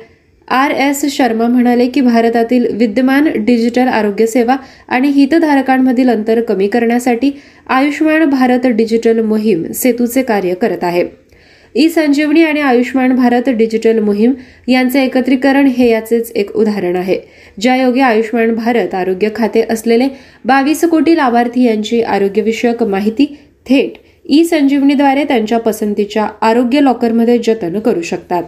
आर 0.49 0.71
एस 0.71 1.05
शर्मा 1.13 1.47
म्हणाले 1.47 1.87
की 1.87 2.01
भारतातील 2.01 2.67
विद्यमान 2.77 3.29
डिजिटल 3.37 3.89
आरोग्य 3.89 4.27
सेवा 4.27 4.57
आणि 4.89 5.09
हितधारकांमधील 5.09 6.11
अंतर 6.11 6.41
कमी 6.41 6.69
करण्यासाठी 6.69 7.31
आयुष्यमान 7.69 8.29
भारत 8.31 8.67
डिजिटल 8.67 9.21
मोहीम 9.21 9.65
सेतूचे 9.73 10.23
कार्य 10.23 10.55
करत 10.55 10.85
आहे. 10.85 11.05
ई 11.75 11.89
संजीवनी 11.89 12.43
आणि 12.45 12.61
आयुष्यमान 12.61 13.15
भारत 13.17 13.49
डिजिटल 13.49 13.99
मोहीम 13.99 14.33
यांचे 14.69 15.03
एकत्रीकरण 15.05 15.67
हे 15.67 15.89
याचेच 15.91 16.33
एक 16.35 16.51
उदाहरण 16.57 16.97
आहे. 16.97 17.19
ज्यायोगे 17.61 18.01
आयुष्यमान 18.01 18.55
भारत 18.55 18.95
आरोग्य 18.95 19.29
खाते 19.37 19.63
असलेले 19.71 20.09
बावीस 20.45 20.85
कोटी 20.85 21.17
लाभार्थी 21.17 21.65
यांची 21.65 22.03
आरोग्यविषयक 22.03 22.83
माहिती 22.83 23.35
थेट 23.67 23.99
ई 24.27 24.43
संजीवनीद्वारे 24.45 25.25
त्यांच्या 25.25 25.59
पसंतीच्या 25.59 26.29
आरोग्य 26.43 26.81
लॉकरमध्ये 26.81 27.39
जतन 27.39 27.79
करू 27.79 28.03
शकतात. 28.03 28.43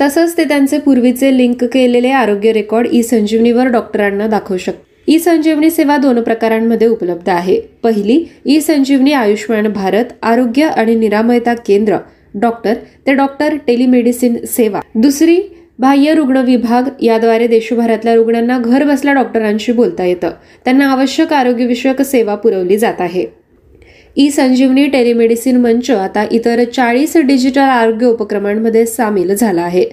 तसंच 0.00 0.36
ते 0.36 0.44
त्यांचे 0.44 0.78
पूर्वीचे 0.78 1.36
लिंक 1.38 1.64
केलेले 1.64 2.08
आरोग्य 2.08 2.52
रेकॉर्ड 2.52 2.88
ई 2.92 3.02
संजीवनीवर 3.02 3.66
डॉक्टरांना 3.66 4.26
दाखवू 4.26 4.56
शकतात. 4.56 4.84
ई 5.08 5.18
संजीवनी 5.18 5.70
सेवा 5.70 5.96
दोन 5.96 6.22
प्रकारांमध्ये 6.22 6.88
उपलब्ध 6.88 7.28
आहे. 7.28 7.60
पहिली 7.82 8.24
ई 8.46 8.60
संजीवनी 8.60 9.12
आयुष्यमान 9.12 9.66
भारत 9.66 10.04
आरोग्य 10.22 10.64
आणि 10.64 10.94
निरामयता 10.94 11.54
केंद्र. 11.54 11.96
डॉक्टर 12.34 12.74
ते 13.06 13.14
डॉक्टर 13.14 13.56
टेलिमेडिसिन 13.66 14.36
सेवा. 14.44 14.80
दुसरी 14.94 15.40
बाह्य 15.78 16.14
रुग्ण 16.14 16.36
विभाग. 16.36 16.82
याद्वारे 17.02 17.46
देशभरातल्या 17.46 18.14
रुग्णांना 18.14 18.58
घर 18.58 18.84
बसल्या 18.84 19.14
डॉक्टरांशी 19.14 19.72
बोलता 19.72 20.04
येतं. 20.04 20.30
त्यांना 20.64 20.90
आवश्यक 20.90 21.32
आरोग्यविषयक 21.32 22.02
सेवा 22.02 22.34
पुरवली 22.34 22.78
जात 22.78 23.00
आहे. 23.00 23.26
ई 24.18 24.30
संजीवनी 24.30 24.86
टेलिमेडिसिन 24.86 25.56
मंच 25.56 25.90
आता 25.90 26.24
इतर 26.30 26.62
चाळीस 26.64 27.16
डिजिटल 27.16 27.60
आरोग्य 27.60 28.06
उपक्रमांमध्ये 28.06 28.86
सामील 28.86 29.34
झाला 29.34 29.62
आहे. 29.62 29.84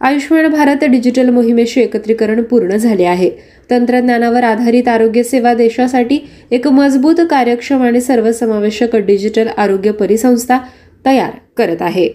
आयुष्यमान 0.00 0.46
भारत 0.46 0.84
डिजिटल 0.84 1.28
मोहिमेशी 1.28 1.80
एकत्रीकरण 1.80 2.42
पूर्ण 2.42 2.76
झाले 2.76 3.04
आहे. 3.04 3.30
तंत्रज्ञानावर 3.70 4.44
आधारित 4.44 4.88
आरोग्य 4.88 5.22
सेवा 5.22 5.54
देशासाठी 5.54 6.18
एक 6.50 6.68
मजबूत 6.68 7.20
कार्यक्षम 7.30 7.82
आणि 7.82 8.00
सर्वसमावेशक 8.00 8.96
डिजिटल 8.96 9.48
आरोग्य 9.56 9.92
परिसंस्था 9.92 10.58
तयार 11.06 11.30
करत 11.56 11.82
आहे. 11.82 12.08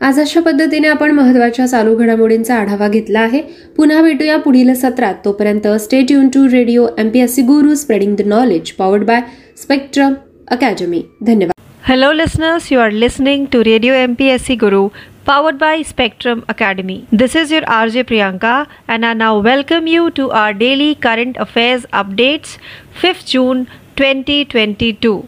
आज 0.00 0.20
अशा 0.20 0.40
पद्धतीने 0.40 0.88
आपण 0.88 1.10
महत्त्वाच्या 1.10 1.66
चालू 1.66 1.96
घडामोडींचा 1.96 2.54
आढावा 2.54 2.88
घेतला 2.88 3.20
आहे. 3.20 3.40
पुन्हा 3.76 4.02
भेटूया 4.02 4.36
पुढील 4.36 4.74
सत्रात. 4.74 5.14
तोपर्यंत 5.24 5.68
stay 5.80 6.12
युन 6.12 6.28
to 6.28 6.46
Radio 6.52 6.86
M 6.98 7.08
P 7.08 7.20
S 7.20 7.38
Guru 7.38 7.74
spreading 7.74 8.16
the 8.16 8.26
knowledge 8.26 8.72
powered 8.72 9.04
by 9.04 9.20
Spectrum 9.62 10.14
academy 10.51 11.01
धन्यवाद 11.25 11.59
Hello, 11.85 12.09
listeners. 12.13 12.65
You 12.71 12.79
are 12.79 12.91
listening 12.91 13.45
to 13.53 13.63
Radio 13.67 13.93
MPSC 13.99 14.55
Guru, 14.63 14.81
powered 15.25 15.57
by 15.57 15.81
Spectrum 15.81 16.43
Academy. 16.47 16.97
This 17.21 17.35
is 17.35 17.51
your 17.51 17.63
RJ 17.77 18.03
Priyanka, 18.11 18.67
and 18.87 19.03
I 19.03 19.13
now 19.13 19.31
welcome 19.39 19.87
you 19.87 20.11
to 20.19 20.29
our 20.41 20.53
daily 20.53 20.93
current 21.07 21.41
affairs 21.45 21.87
updates, 22.03 22.55
5th 23.01 23.25
June 23.33 23.65
2022. 23.95 25.27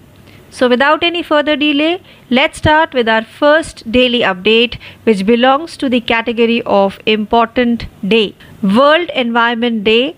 So, 0.51 0.69
without 0.69 1.03
any 1.03 1.23
further 1.23 1.55
delay, 1.55 2.01
let's 2.29 2.59
start 2.59 2.93
with 2.93 3.09
our 3.09 3.23
first 3.23 3.83
daily 3.91 4.19
update, 4.19 4.77
which 5.05 5.25
belongs 5.25 5.75
to 5.77 5.89
the 5.89 6.01
category 6.01 6.61
of 6.65 6.99
Important 7.07 7.87
Day 8.07 8.35
World 8.61 9.09
Environment 9.15 9.83
Day 9.83 10.15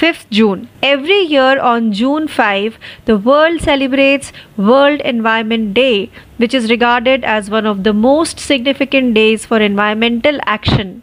5th 0.00 0.30
June. 0.30 0.68
Every 0.82 1.20
year 1.20 1.60
on 1.60 1.92
June 1.92 2.26
5, 2.26 2.78
the 3.04 3.18
world 3.18 3.60
celebrates 3.60 4.32
World 4.56 5.00
Environment 5.02 5.74
Day, 5.74 6.10
which 6.38 6.54
is 6.54 6.70
regarded 6.70 7.22
as 7.22 7.50
one 7.50 7.66
of 7.66 7.84
the 7.84 7.92
most 7.92 8.40
significant 8.40 9.12
days 9.12 9.44
for 9.44 9.60
environmental 9.60 10.38
action. 10.46 11.02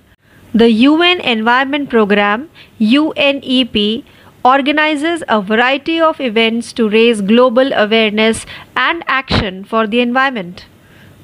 The 0.51 0.71
UN 0.71 1.19
Environment 1.19 1.89
Programme, 1.91 2.49
UNEP, 2.79 4.03
organizes 4.43 5.23
a 5.27 5.41
variety 5.41 5.99
of 6.01 6.19
events 6.19 6.73
to 6.73 6.89
raise 6.89 7.21
global 7.21 7.73
awareness 7.73 8.47
and 8.75 9.03
action 9.07 9.63
for 9.63 9.85
the 9.85 9.99
environment. 9.99 10.65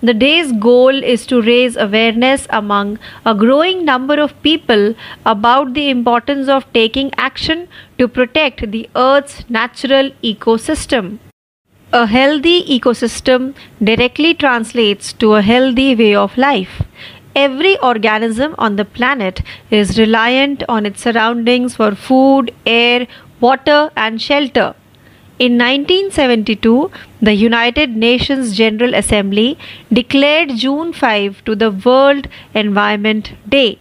The 0.07 0.13
day's 0.13 0.51
goal 0.51 1.01
is 1.01 1.25
to 1.27 1.41
raise 1.41 1.77
awareness 1.77 2.45
among 2.49 2.99
a 3.25 3.33
growing 3.33 3.85
number 3.85 4.19
of 4.19 4.33
people 4.43 4.95
about 5.25 5.73
the 5.73 5.89
importance 5.89 6.49
of 6.49 6.65
taking 6.73 7.11
action 7.15 7.69
to 7.99 8.09
protect 8.09 8.69
the 8.71 8.89
Earth's 8.97 9.49
natural 9.49 10.11
ecosystem. 10.21 11.19
A 11.93 12.05
healthy 12.05 12.65
ecosystem 12.77 13.55
directly 13.81 14.33
translates 14.33 15.13
to 15.13 15.35
a 15.35 15.41
healthy 15.41 15.95
way 15.95 16.13
of 16.15 16.37
life. 16.37 16.81
Every 17.33 17.79
organism 17.79 18.55
on 18.57 18.75
the 18.75 18.83
planet 18.83 19.41
is 19.71 19.97
reliant 19.97 20.63
on 20.67 20.85
its 20.85 20.99
surroundings 20.99 21.77
for 21.77 21.95
food, 21.95 22.53
air, 22.65 23.07
water, 23.39 23.89
and 23.95 24.21
shelter. 24.21 24.75
In 25.43 25.57
1972, 25.57 26.89
the 27.21 27.33
United 27.33 27.97
Nations 27.97 28.55
General 28.55 28.93
Assembly 28.95 29.57
declared 29.91 30.51
June 30.55 30.93
5 30.93 31.43
to 31.43 31.55
the 31.55 31.69
World 31.85 32.29
Environment 32.53 33.31
Day. 33.49 33.77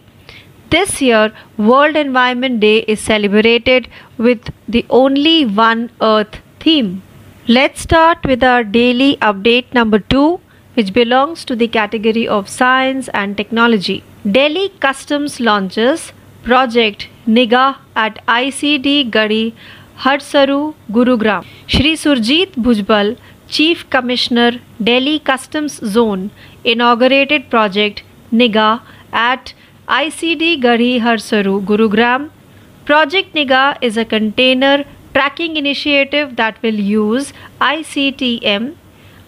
This 0.71 1.01
year, 1.01 1.31
World 1.57 1.95
Environment 1.95 2.59
Day 2.59 2.79
is 2.95 2.99
celebrated 2.99 3.87
with 4.17 4.49
the 4.67 4.85
only 4.89 5.45
One 5.45 5.89
Earth 6.01 6.39
theme. 6.59 7.01
Let's 7.47 7.79
start 7.79 8.25
with 8.25 8.43
our 8.43 8.65
daily 8.65 9.15
update 9.21 9.73
number 9.73 9.99
2, 9.99 10.41
which 10.73 10.91
belongs 10.91 11.45
to 11.45 11.55
the 11.55 11.69
category 11.69 12.27
of 12.27 12.49
science 12.49 13.07
and 13.13 13.37
technology. 13.37 14.03
Delhi 14.39 14.67
Customs 14.87 15.39
launches 15.39 16.11
Project 16.43 17.07
Nigah 17.25 17.77
at 17.95 18.19
ICD 18.27 19.09
Garhi 19.11 19.53
Harsaru, 19.97 20.73
Gurugram. 20.91 21.45
Shri 21.67 21.93
Surjit 21.93 22.53
Bhujbal, 22.55 23.17
Chief 23.47 23.89
Commissioner, 23.89 24.59
Delhi 24.83 25.19
Customs 25.19 25.73
Zone, 25.85 26.31
inaugurated 26.63 27.49
Project 27.49 28.03
Nigah 28.31 28.81
at 29.11 29.53
ICD 29.87 30.61
Garhi 30.61 31.01
Harsaru, 31.01 31.63
Gurugram. 31.63 32.29
Project 32.85 33.33
Nigah 33.33 33.77
is 33.81 33.97
a 33.97 34.05
container 34.05 34.85
tracking 35.13 35.57
initiative 35.57 36.35
that 36.37 36.61
will 36.61 36.73
use 36.73 37.33
ICTM 37.61 38.75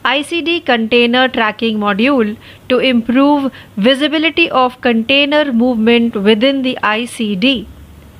ICD 0.05 0.63
container 0.65 1.27
tracking 1.27 1.79
module 1.79 2.37
to 2.69 2.77
improve 2.77 3.51
visibility 3.75 4.49
of 4.51 4.79
container 4.81 5.51
movement 5.51 6.15
within 6.15 6.61
the 6.61 6.77
ICD. 6.83 7.65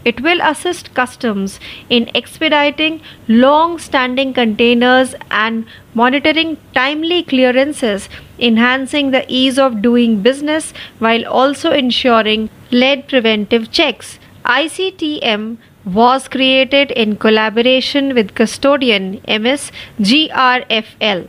It 0.06 0.22
will 0.22 0.40
assist 0.42 0.94
customs 0.94 1.60
in 1.90 2.10
expediting 2.16 3.02
long 3.28 3.80
standing 3.80 4.34
containers 4.34 5.16
and 5.32 5.66
monitoring 5.96 6.58
timely 6.76 7.24
clearances, 7.24 8.08
enhancing 8.40 9.12
the 9.12 9.26
ease 9.28 9.58
of 9.58 9.82
doing 9.82 10.22
business 10.22 10.74
while 11.00 11.26
also 11.26 11.72
ensuring 11.72 12.50
lead 12.72 13.08
preventive 13.08 13.72
checks. 13.72 14.20
ICTM 14.46 15.58
was 15.86 16.28
created 16.28 16.92
in 16.92 17.16
collaboration 17.16 18.14
with 18.14 18.36
Custodian 18.36 19.22
MS 19.28 19.72
GRFL. 20.00 21.28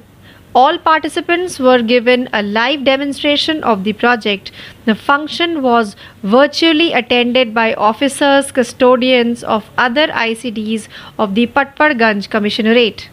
All 0.59 0.79
participants 0.79 1.59
were 1.61 1.83
given 1.83 2.31
a 2.33 2.43
live 2.43 2.83
demonstration 2.85 3.63
of 3.63 3.85
the 3.85 3.93
project. 3.93 4.53
The 4.87 4.95
function 4.95 5.61
was 5.61 5.97
virtually 6.23 6.95
attended 6.95 7.53
by 7.53 7.75
officers, 7.75 8.53
custodians 8.53 9.45
of 9.45 9.69
other 9.77 10.07
ICDs 10.07 10.89
of 11.19 11.35
the 11.35 11.47
Patparganj 11.47 12.31
Commissionerate. 12.31 13.09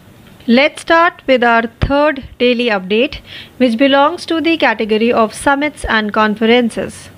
Let's 0.46 0.80
start 0.80 1.20
with 1.26 1.44
our 1.44 1.64
third 1.82 2.24
daily 2.38 2.70
update, 2.78 3.20
which 3.58 3.76
belongs 3.76 4.24
to 4.32 4.40
the 4.40 4.56
category 4.56 5.12
of 5.12 5.34
summits 5.34 5.84
and 5.84 6.14
conferences. 6.14 7.10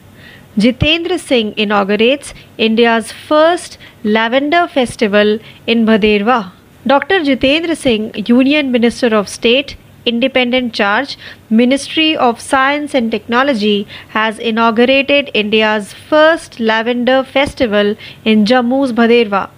Jitendra 0.58 1.20
Singh 1.20 1.56
inaugurates 1.56 2.34
India's 2.58 3.12
first 3.12 3.78
Lavender 4.02 4.66
Festival 4.66 5.38
in 5.68 5.86
Bhaderwah. 5.86 6.50
Dr. 6.84 7.20
Jitendra 7.20 7.76
Singh, 7.76 8.12
Union 8.26 8.72
Minister 8.72 9.14
of 9.14 9.28
State, 9.28 9.76
independent 10.07 10.73
charge, 10.73 11.19
Ministry 11.51 12.16
of 12.16 12.40
Science 12.40 12.95
and 12.95 13.11
Technology 13.11 13.87
has 14.11 14.38
inaugurated 14.38 15.31
India's 15.35 15.92
first 15.92 16.59
lavender 16.59 17.23
festival 17.25 17.97
in 18.25 18.47
Jammu's 18.47 18.92
Bhaderwah. 18.92 19.51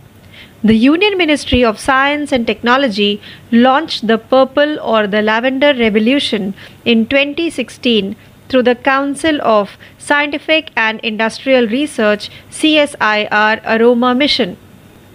The 0.65 0.75
Union 0.75 1.17
Ministry 1.17 1.65
of 1.65 1.79
Science 1.79 2.33
and 2.33 2.45
Technology 2.45 3.21
launched 3.53 4.09
the 4.09 4.19
Purple 4.19 4.81
or 4.81 5.07
the 5.07 5.23
Lavender 5.23 5.73
Revolution 5.73 6.55
in 6.85 7.07
2016 7.07 8.17
through 8.49 8.65
the 8.65 8.75
Council 8.75 9.41
of 9.43 9.77
Scientific 9.99 10.71
and 10.75 10.99
Industrial 11.01 11.69
Research 11.69 12.31
CSIR 12.51 13.61
Aroma 13.65 14.15
Mission. 14.17 14.57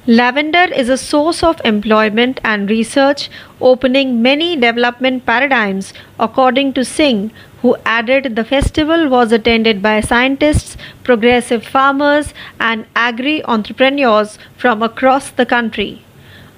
Lavender 0.05 0.65
is 0.65 0.89
a 0.89 0.97
source 0.97 1.43
of 1.43 1.61
employment 1.63 2.41
and 2.43 2.69
research, 2.69 3.29
opening 3.61 4.21
many 4.21 4.57
development 4.57 5.25
paradigms, 5.25 5.93
according 6.19 6.73
to 6.73 6.83
Singh, 6.83 7.31
who 7.61 7.77
added 7.85 8.35
the 8.35 8.43
festival 8.43 9.07
was 9.07 9.31
attended 9.31 9.81
by 9.81 10.01
scientists, 10.01 10.75
progressive 11.05 11.65
farmers, 11.65 12.33
and 12.59 12.85
agri 12.97 13.45
entrepreneurs 13.45 14.37
from 14.57 14.83
across 14.83 15.29
the 15.29 15.45
country. 15.45 16.03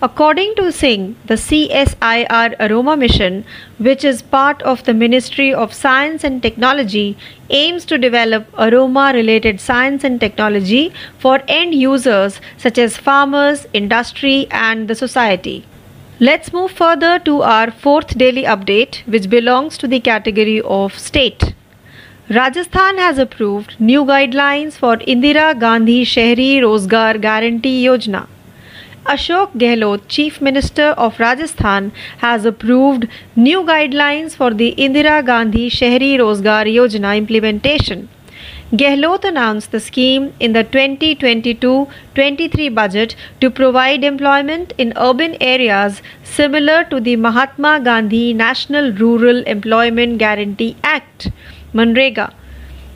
According 0.06 0.54
to 0.58 0.72
Singh, 0.72 1.16
the 1.26 1.34
CSIR 1.34 2.56
Aroma 2.60 2.96
Mission, 2.96 3.44
which 3.80 4.04
is 4.04 4.22
part 4.22 4.62
of 4.62 4.84
the 4.84 4.94
Ministry 4.94 5.52
of 5.52 5.74
Science 5.74 6.24
and 6.24 6.44
Technology, 6.44 7.18
aims 7.50 7.86
to 7.86 7.98
develop 7.98 8.46
aroma 8.56 9.14
related 9.16 9.60
science 9.60 10.04
and 10.04 10.20
technology 10.20 10.94
for 11.18 11.42
end 11.48 11.74
users 11.74 12.40
such 12.56 12.78
as 12.78 12.98
farmers, 12.98 13.66
industry, 13.74 14.46
and 14.52 14.88
the 14.88 14.94
society. 14.94 15.66
Let's 16.20 16.54
move 16.54 16.70
further 16.84 17.18
to 17.30 17.42
our 17.42 17.72
fourth 17.72 18.16
daily 18.16 18.44
update, 18.44 19.02
which 19.08 19.28
belongs 19.28 19.76
to 19.80 19.88
the 19.88 20.02
category 20.12 20.62
of 20.62 21.00
state. 21.00 21.56
Rajasthan 22.30 23.00
has 23.00 23.18
approved 23.18 23.76
new 23.80 24.06
guidelines 24.06 24.74
for 24.86 24.98
Indira 24.98 25.60
Gandhi 25.60 26.00
Shehri 26.06 26.54
Rozgar 26.70 27.20
Guarantee 27.20 27.84
Yojana. 27.84 28.28
Ashok 29.06 29.56
Gehlot, 29.56 30.08
Chief 30.08 30.42
Minister 30.42 30.96
of 30.98 31.20
Rajasthan, 31.20 31.92
has 32.18 32.44
approved 32.44 33.08
new 33.36 33.62
guidelines 33.62 34.36
for 34.36 34.52
the 34.52 34.74
Indira 34.80 35.24
Gandhi 35.24 35.70
Shehri 35.70 36.18
Rozgar 36.18 36.66
Yojana 36.66 37.16
implementation. 37.16 38.10
Gehlot 38.74 39.24
announced 39.24 39.72
the 39.72 39.80
scheme 39.80 40.34
in 40.40 40.54
the 40.54 40.64
2022-23 40.64 42.74
budget 42.74 43.16
to 43.42 43.52
provide 43.52 44.04
employment 44.04 44.74
in 44.80 44.92
urban 44.96 45.38
areas 45.40 46.02
similar 46.24 46.84
to 46.86 47.00
the 47.00 47.16
Mahatma 47.16 47.80
Gandhi 47.82 48.34
National 48.34 48.92
Rural 48.92 49.44
Employment 49.44 50.18
Guarantee 50.18 50.76
Act, 50.84 51.30
MNREGA. 51.76 52.34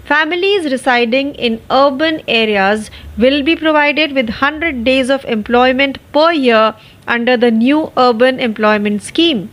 Families 0.10 0.72
residing 0.72 1.36
in 1.36 1.62
urban 1.70 2.24
areas 2.28 2.90
will 3.16 3.44
be 3.44 3.56
provided 3.56 4.14
with 4.14 4.30
100 4.30 4.84
days 4.84 5.08
of 5.08 5.24
employment 5.26 6.00
per 6.12 6.32
year 6.32 6.74
under 7.08 7.38
the 7.38 7.52
new 7.52 7.92
urban 7.96 8.40
employment 8.40 9.04
scheme. 9.04 9.52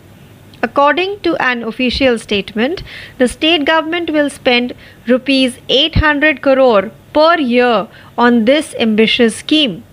According 0.63 1.21
to 1.21 1.37
an 1.37 1.63
official 1.63 2.19
statement, 2.19 2.83
the 3.19 3.29
state 3.29 3.67
government 3.67 4.09
will 4.09 4.31
spend 4.31 4.73
rupees 5.07 5.59
800 5.69 6.41
crore 6.41 6.91
per 7.13 7.39
year 7.39 7.87
on 8.17 8.47
this 8.47 8.75
ambitious 8.79 9.37
scheme. 9.37 9.85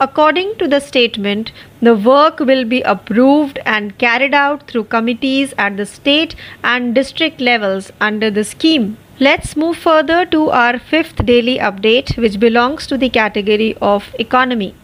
According 0.00 0.54
to 0.60 0.66
the 0.66 0.80
statement, 0.80 1.52
the 1.82 1.94
work 1.94 2.40
will 2.40 2.64
be 2.64 2.80
approved 2.94 3.58
and 3.66 3.98
carried 3.98 4.32
out 4.32 4.66
through 4.66 4.84
committees 4.84 5.52
at 5.58 5.76
the 5.76 5.84
state 5.84 6.34
and 6.64 6.94
district 6.94 7.38
levels 7.38 7.92
under 8.00 8.30
the 8.30 8.44
scheme. 8.44 8.96
Let's 9.22 9.54
move 9.54 9.76
further 9.76 10.24
to 10.24 10.48
our 10.48 10.78
fifth 10.78 11.26
daily 11.26 11.58
update, 11.58 12.16
which 12.16 12.40
belongs 12.40 12.86
to 12.86 12.96
the 12.96 13.10
category 13.10 13.76
of 13.78 14.14
economy. 14.18 14.74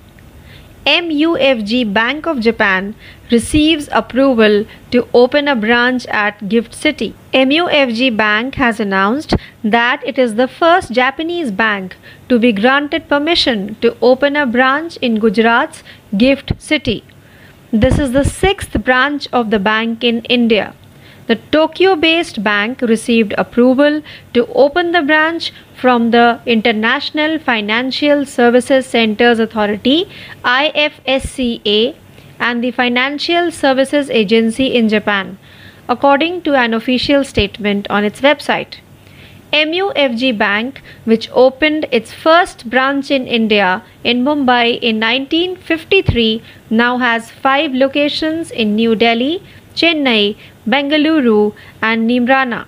MUFG 0.86 1.94
Bank 1.94 2.26
of 2.26 2.40
Japan 2.40 2.94
receives 3.30 3.88
approval 3.90 4.66
to 4.90 5.08
open 5.14 5.48
a 5.48 5.56
branch 5.56 6.04
at 6.08 6.50
Gift 6.50 6.74
City. 6.74 7.14
MUFG 7.32 8.14
Bank 8.14 8.56
has 8.56 8.78
announced 8.78 9.32
that 9.64 10.06
it 10.06 10.18
is 10.18 10.34
the 10.34 10.48
first 10.48 10.92
Japanese 10.92 11.50
bank 11.50 11.96
to 12.28 12.38
be 12.38 12.52
granted 12.52 13.08
permission 13.08 13.76
to 13.76 13.96
open 14.02 14.36
a 14.36 14.44
branch 14.44 14.98
in 14.98 15.18
Gujarat's 15.18 15.82
Gift 16.14 16.52
City. 16.58 17.02
This 17.72 17.98
is 17.98 18.12
the 18.12 18.24
sixth 18.24 18.84
branch 18.84 19.28
of 19.32 19.50
the 19.50 19.58
bank 19.58 20.04
in 20.04 20.20
India. 20.26 20.74
The 21.26 21.36
Tokyo 21.50 21.96
based 21.96 22.44
bank 22.44 22.80
received 22.82 23.34
approval 23.36 24.02
to 24.32 24.46
open 24.54 24.92
the 24.92 25.02
branch 25.02 25.52
from 25.74 26.12
the 26.12 26.40
International 26.46 27.38
Financial 27.40 28.24
Services 28.24 28.86
Centers 28.86 29.40
Authority 29.40 30.08
IFSCA 30.44 31.96
and 32.38 32.62
the 32.62 32.70
Financial 32.70 33.50
Services 33.50 34.08
Agency 34.08 34.74
in 34.76 34.88
Japan, 34.88 35.38
according 35.88 36.42
to 36.42 36.54
an 36.54 36.72
official 36.72 37.24
statement 37.24 37.90
on 37.90 38.04
its 38.04 38.20
website. 38.20 38.76
MUFG 39.52 40.36
Bank, 40.36 40.82
which 41.04 41.28
opened 41.32 41.86
its 41.90 42.12
first 42.12 42.68
branch 42.70 43.10
in 43.10 43.26
India 43.26 43.82
in 44.04 44.22
Mumbai 44.22 44.78
in 44.80 45.00
1953, 45.00 46.42
now 46.70 46.98
has 46.98 47.30
five 47.30 47.72
locations 47.72 48.50
in 48.50 48.76
New 48.76 48.94
Delhi, 48.94 49.42
Chennai, 49.74 50.36
Bengaluru, 50.66 51.54
and 51.80 52.10
Neemrana. 52.10 52.66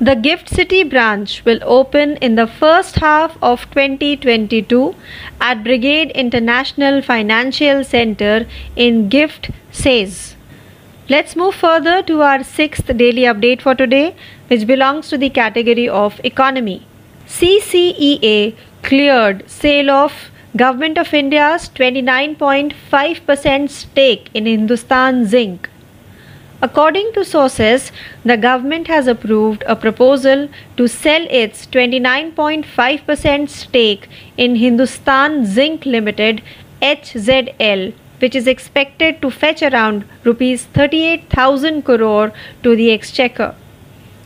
The 0.00 0.16
Gift 0.16 0.48
City 0.48 0.82
branch 0.82 1.44
will 1.44 1.60
open 1.62 2.16
in 2.16 2.34
the 2.34 2.46
first 2.46 2.96
half 2.96 3.36
of 3.40 3.70
2022 3.70 4.94
at 5.40 5.62
Brigade 5.62 6.10
International 6.10 7.00
Financial 7.00 7.84
Center 7.84 8.46
in 8.74 9.08
Gift 9.08 9.50
City. 9.70 10.34
Let's 11.08 11.36
move 11.36 11.54
further 11.54 12.02
to 12.02 12.22
our 12.22 12.42
sixth 12.42 12.86
daily 12.96 13.22
update 13.22 13.60
for 13.60 13.74
today, 13.74 14.16
which 14.48 14.66
belongs 14.66 15.08
to 15.10 15.18
the 15.18 15.30
category 15.30 15.88
of 15.88 16.20
economy. 16.24 16.86
CCEA 17.28 18.56
cleared 18.82 19.48
sale 19.48 19.90
of 19.90 20.30
Government 20.56 20.98
of 20.98 21.12
India's 21.12 21.68
29.5% 21.68 23.70
stake 23.70 24.30
in 24.32 24.46
Hindustan 24.46 25.26
Zinc 25.26 25.68
According 26.64 27.12
to 27.12 27.24
sources, 27.26 27.92
the 28.24 28.38
government 28.38 28.86
has 28.86 29.06
approved 29.06 29.64
a 29.66 29.76
proposal 29.76 30.48
to 30.78 30.88
sell 30.88 31.26
its 31.28 31.66
29.5% 31.66 33.50
stake 33.50 34.08
in 34.38 34.54
Hindustan 34.56 35.44
Zinc 35.44 35.84
Limited 35.84 36.40
HZL 36.80 37.92
which 38.20 38.34
is 38.34 38.46
expected 38.46 39.20
to 39.20 39.30
fetch 39.30 39.62
around 39.62 40.06
rupees 40.22 40.64
38000 40.72 41.82
crore 41.82 42.32
to 42.62 42.74
the 42.74 42.90
exchequer. 42.92 43.54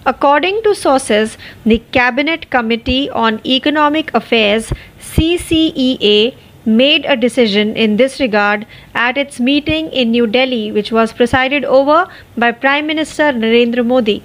According 0.06 0.62
to 0.62 0.74
sources, 0.76 1.36
the 1.64 1.82
Cabinet 1.90 2.50
Committee 2.50 3.10
on 3.10 3.40
Economic 3.44 4.14
Affairs 4.14 4.72
CCEA 5.00 6.36
made 6.68 7.04
a 7.06 7.16
decision 7.16 7.76
in 7.76 7.96
this 7.96 8.20
regard 8.20 8.66
at 8.94 9.16
its 9.16 9.40
meeting 9.40 9.90
in 9.90 10.10
New 10.10 10.26
Delhi, 10.26 10.70
which 10.70 10.92
was 10.92 11.12
presided 11.12 11.64
over 11.64 12.06
by 12.36 12.52
Prime 12.52 12.86
Minister 12.86 13.32
Narendra 13.32 13.84
Modi. 13.84 14.22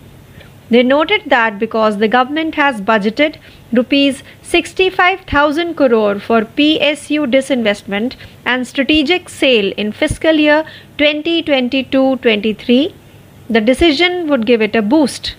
They 0.69 0.83
noted 0.83 1.23
that 1.27 1.59
because 1.59 1.97
the 1.97 2.07
government 2.07 2.55
has 2.55 2.81
budgeted 2.81 3.35
rupees 3.71 4.23
65,000 4.41 5.75
crore 5.75 6.19
for 6.19 6.41
PSU 6.41 7.25
disinvestment 7.31 8.15
and 8.45 8.67
strategic 8.67 9.29
sale 9.29 9.71
in 9.77 9.91
fiscal 9.91 10.33
year 10.33 10.65
2022-23, 10.97 12.93
the 13.49 13.61
decision 13.61 14.27
would 14.27 14.45
give 14.45 14.61
it 14.61 14.75
a 14.75 14.81
boost. 14.81 15.35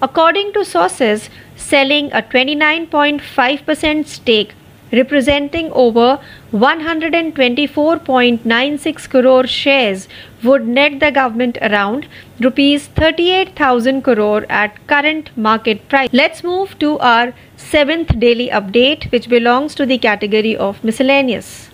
According 0.00 0.52
to 0.52 0.64
sources, 0.64 1.30
selling 1.56 2.12
a 2.12 2.22
29.5% 2.22 4.06
stake 4.06 4.54
representing 4.92 5.72
over 5.72 6.20
124.96 6.52 9.10
crore 9.10 9.46
shares 9.46 10.08
would 10.42 10.66
net 10.66 10.98
the 11.00 11.10
government 11.10 11.58
around 11.60 12.06
rupees 12.40 12.86
38000 12.88 14.02
crore 14.02 14.44
at 14.48 14.86
current 14.86 15.30
market 15.36 15.86
price. 15.88 16.08
Let's 16.12 16.44
move 16.44 16.78
to 16.78 16.98
our 16.98 17.34
seventh 17.56 18.18
daily 18.18 18.48
update 18.48 19.10
which 19.10 19.28
belongs 19.28 19.74
to 19.74 19.86
the 19.86 19.98
category 19.98 20.56
of 20.56 20.84
miscellaneous. 20.84 21.70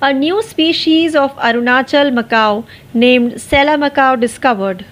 A 0.00 0.12
new 0.12 0.40
species 0.42 1.16
of 1.16 1.34
arunachal 1.36 2.12
macaque 2.12 2.64
named 2.94 3.32
sela 3.32 3.76
macaque 3.76 4.20
discovered 4.20 4.84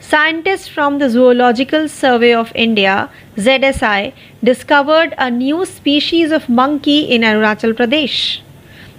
Scientists 0.00 0.66
from 0.66 0.98
the 0.98 1.10
Zoological 1.10 1.86
Survey 1.86 2.32
of 2.32 2.50
India, 2.54 3.10
ZSI, 3.36 4.14
discovered 4.42 5.14
a 5.18 5.30
new 5.30 5.66
species 5.66 6.32
of 6.32 6.48
monkey 6.48 7.00
in 7.00 7.20
Arunachal 7.20 7.74
Pradesh. 7.74 8.40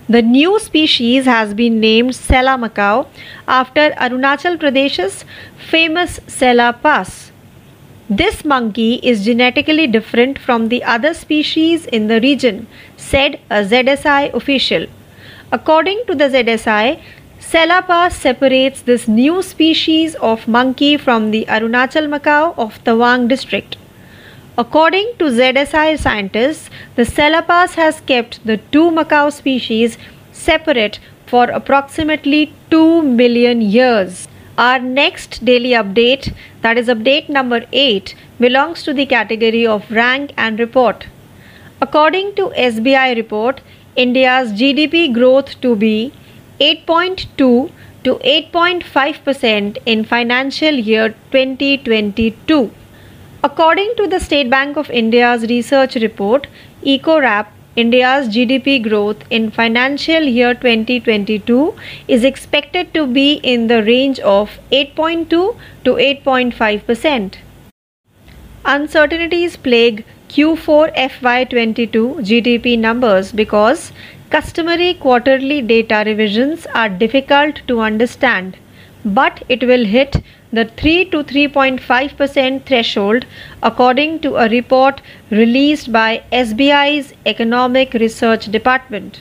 The 0.07 0.21
new 0.21 0.59
species 0.59 1.25
has 1.25 1.55
been 1.55 1.79
named 1.79 2.11
Sela 2.11 2.55
macaque 2.63 3.07
after 3.47 3.89
Arunachal 3.91 4.57
Pradesh's 4.57 5.25
famous 5.57 6.19
Sela 6.27 6.79
Pass. 6.83 7.31
This 8.07 8.45
monkey 8.45 8.99
is 9.01 9.25
genetically 9.25 9.87
different 9.87 10.37
from 10.37 10.69
the 10.69 10.83
other 10.83 11.15
species 11.15 11.87
in 11.87 12.09
the 12.09 12.21
region, 12.21 12.67
said 12.95 13.39
a 13.49 13.63
ZSI 13.63 14.33
official. 14.35 14.85
According 15.51 16.03
to 16.05 16.13
the 16.13 16.25
ZSI, 16.25 17.01
Sela 17.51 17.85
Pass 17.85 18.15
separates 18.15 18.81
this 18.81 19.09
new 19.09 19.41
species 19.43 20.15
of 20.27 20.47
monkey 20.47 20.95
from 20.95 21.31
the 21.31 21.43
Arunachal 21.49 22.05
macaque 22.11 22.57
of 22.57 22.81
Tawang 22.85 23.27
district. 23.27 23.75
According 24.57 25.09
to 25.19 25.25
ZSI 25.25 25.99
scientists, 25.99 26.69
the 26.95 27.01
Sela 27.01 27.45
Pass 27.45 27.73
has 27.73 27.99
kept 28.11 28.39
the 28.45 28.55
two 28.75 28.89
macaque 28.89 29.33
species 29.33 29.97
separate 30.31 30.99
for 31.25 31.43
approximately 31.49 32.53
2 32.69 33.01
million 33.01 33.59
years. 33.59 34.29
Our 34.57 34.79
next 34.79 35.43
daily 35.43 35.71
update, 35.71 36.33
that 36.61 36.77
is 36.77 36.87
update 36.87 37.27
number 37.27 37.65
8, 37.73 38.15
belongs 38.39 38.83
to 38.83 38.93
the 38.93 39.05
category 39.05 39.67
of 39.67 39.91
rank 39.91 40.31
and 40.37 40.57
report. 40.57 41.07
According 41.81 42.33
to 42.35 42.53
SBI 42.55 43.13
report, 43.17 43.59
India's 43.97 44.53
GDP 44.53 45.13
growth 45.13 45.59
to 45.59 45.75
be 45.75 46.13
8.2 46.61 47.71
to 48.03 48.15
8.5% 48.33 49.77
in 49.85 50.03
financial 50.03 50.75
year 50.89 51.09
2022. 51.31 52.71
According 53.43 53.95
to 53.97 54.07
the 54.07 54.19
State 54.19 54.51
Bank 54.51 54.77
of 54.77 54.91
India's 54.91 55.47
research 55.49 55.95
report, 55.95 56.45
Ecowrap, 56.83 57.47
India's 57.75 58.27
GDP 58.27 58.83
growth 58.83 59.23
in 59.31 59.49
financial 59.49 60.21
year 60.21 60.53
2022 60.53 61.73
is 62.07 62.23
expected 62.23 62.93
to 62.93 63.07
be 63.07 63.33
in 63.55 63.65
the 63.65 63.81
range 63.83 64.19
of 64.19 64.59
8.2 64.71 65.29
to 65.85 65.93
8.5%. 65.93 67.37
Uncertainties 68.65 69.57
plague 69.57 70.05
Q4 70.29 70.95
FY22 70.95 72.19
GDP 72.31 72.77
numbers 72.77 73.31
because 73.31 73.91
Customary 74.31 74.93
quarterly 74.93 75.61
data 75.61 76.03
revisions 76.05 76.65
are 76.73 76.87
difficult 76.87 77.57
to 77.67 77.81
understand, 77.81 78.55
but 79.03 79.43
it 79.49 79.67
will 79.67 79.83
hit 79.83 80.23
the 80.53 80.63
3 80.63 81.03
to 81.09 81.21
3.5% 81.21 82.65
threshold 82.65 83.25
according 83.61 84.21
to 84.21 84.37
a 84.37 84.47
report 84.47 85.01
released 85.31 85.91
by 85.91 86.23
SBI's 86.31 87.13
Economic 87.25 87.93
Research 87.93 88.45
Department. 88.45 89.19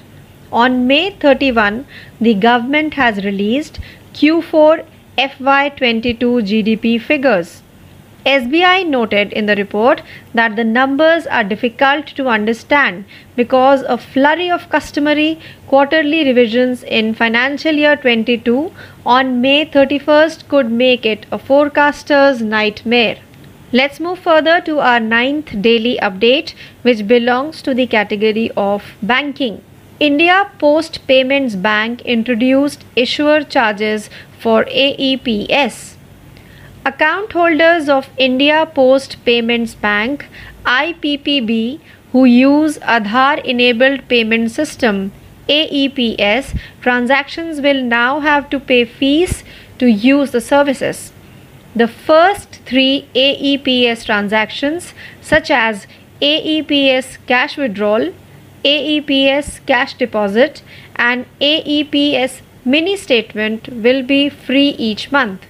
On 0.52 0.86
May 0.86 1.10
31, 1.10 1.86
the 2.20 2.34
government 2.34 2.94
has 2.94 3.24
released 3.24 3.80
Q4 4.14 4.84
FY22 5.18 6.20
GDP 6.52 7.00
figures. 7.00 7.62
SBI 8.26 8.86
noted 8.86 9.32
in 9.32 9.46
the 9.46 9.56
report 9.56 10.02
that 10.34 10.56
the 10.56 10.64
numbers 10.64 11.26
are 11.26 11.42
difficult 11.42 12.06
to 12.08 12.28
understand 12.28 13.04
because 13.34 13.82
a 13.82 13.96
flurry 13.96 14.50
of 14.50 14.68
customary 14.68 15.40
quarterly 15.68 16.24
revisions 16.24 16.82
in 16.82 17.14
financial 17.14 17.74
year 17.74 17.96
22 17.96 18.72
on 19.06 19.40
May 19.40 19.64
31st 19.64 20.48
could 20.48 20.70
make 20.70 21.06
it 21.06 21.24
a 21.32 21.38
forecaster's 21.38 22.42
nightmare. 22.42 23.18
Let's 23.72 24.00
move 24.00 24.18
further 24.18 24.60
to 24.62 24.80
our 24.80 25.00
ninth 25.00 25.62
daily 25.62 25.96
update, 26.02 26.54
which 26.82 27.06
belongs 27.06 27.62
to 27.62 27.72
the 27.72 27.86
category 27.86 28.50
of 28.56 28.82
banking. 29.00 29.62
India 30.00 30.50
Post 30.58 31.06
Payments 31.06 31.54
Bank 31.54 32.00
introduced 32.02 32.84
issuer 32.96 33.42
charges 33.44 34.10
for 34.38 34.64
AEPS. 34.64 35.96
Account 36.86 37.32
holders 37.32 37.90
of 37.90 38.08
India 38.16 38.64
Post 38.64 39.22
Payments 39.26 39.74
Bank 39.74 40.26
IPPB 40.64 41.78
who 42.12 42.24
use 42.24 42.78
Aadhaar 42.78 43.44
enabled 43.44 44.08
payment 44.08 44.50
system 44.50 45.12
AEPS 45.46 46.58
transactions 46.80 47.60
will 47.60 47.82
now 47.82 48.20
have 48.20 48.48
to 48.48 48.58
pay 48.58 48.86
fees 48.86 49.44
to 49.78 49.90
use 49.90 50.30
the 50.30 50.40
services. 50.40 51.12
The 51.76 51.86
first 51.86 52.60
three 52.64 53.06
AEPS 53.14 54.06
transactions, 54.06 54.94
such 55.20 55.50
as 55.50 55.86
AEPS 56.22 57.18
cash 57.26 57.58
withdrawal, 57.58 58.14
AEPS 58.64 59.66
cash 59.66 59.92
deposit, 59.92 60.62
and 60.96 61.26
AEPS 61.42 62.40
mini 62.64 62.96
statement, 62.96 63.68
will 63.68 64.02
be 64.02 64.30
free 64.30 64.70
each 64.70 65.12
month. 65.12 65.44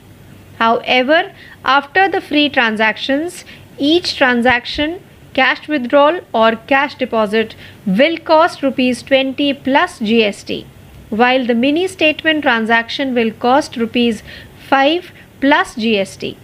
However, 0.60 1.32
after 1.64 2.06
the 2.08 2.20
free 2.20 2.48
transactions, 2.50 3.44
each 3.78 4.16
transaction, 4.16 5.00
cash 5.32 5.66
withdrawal 5.68 6.20
or 6.34 6.56
cash 6.72 6.96
deposit 6.96 7.54
will 7.86 8.18
cost 8.18 8.62
rupees 8.62 9.02
20 9.02 9.54
plus 9.54 9.98
GST, 10.00 10.66
while 11.08 11.46
the 11.46 11.54
mini 11.54 11.88
statement 11.88 12.42
transaction 12.42 13.14
will 13.14 13.32
cost 13.32 13.76
rupees 13.76 14.22
5 14.68 15.12
plus 15.40 15.74
GST. 15.76 16.36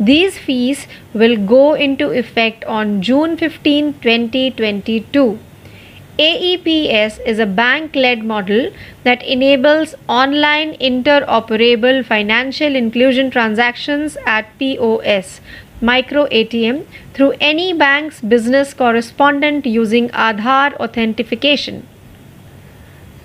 These 0.00 0.36
fees 0.36 0.88
will 1.12 1.36
go 1.36 1.74
into 1.74 2.10
effect 2.10 2.64
on 2.64 3.00
June 3.02 3.36
15, 3.36 3.92
2022. 4.00 5.38
AEPS 6.16 7.18
is 7.26 7.40
a 7.40 7.46
bank 7.46 7.96
led 7.96 8.22
model 8.22 8.70
that 9.02 9.20
enables 9.24 9.96
online 10.08 10.74
interoperable 10.74 12.04
financial 12.04 12.76
inclusion 12.76 13.32
transactions 13.32 14.16
at 14.24 14.56
POS 14.60 15.40
micro 15.80 16.26
ATM 16.26 16.86
through 17.14 17.32
any 17.40 17.72
bank's 17.72 18.20
business 18.20 18.72
correspondent 18.74 19.66
using 19.66 20.08
Aadhaar 20.10 20.74
authentication. 20.76 21.84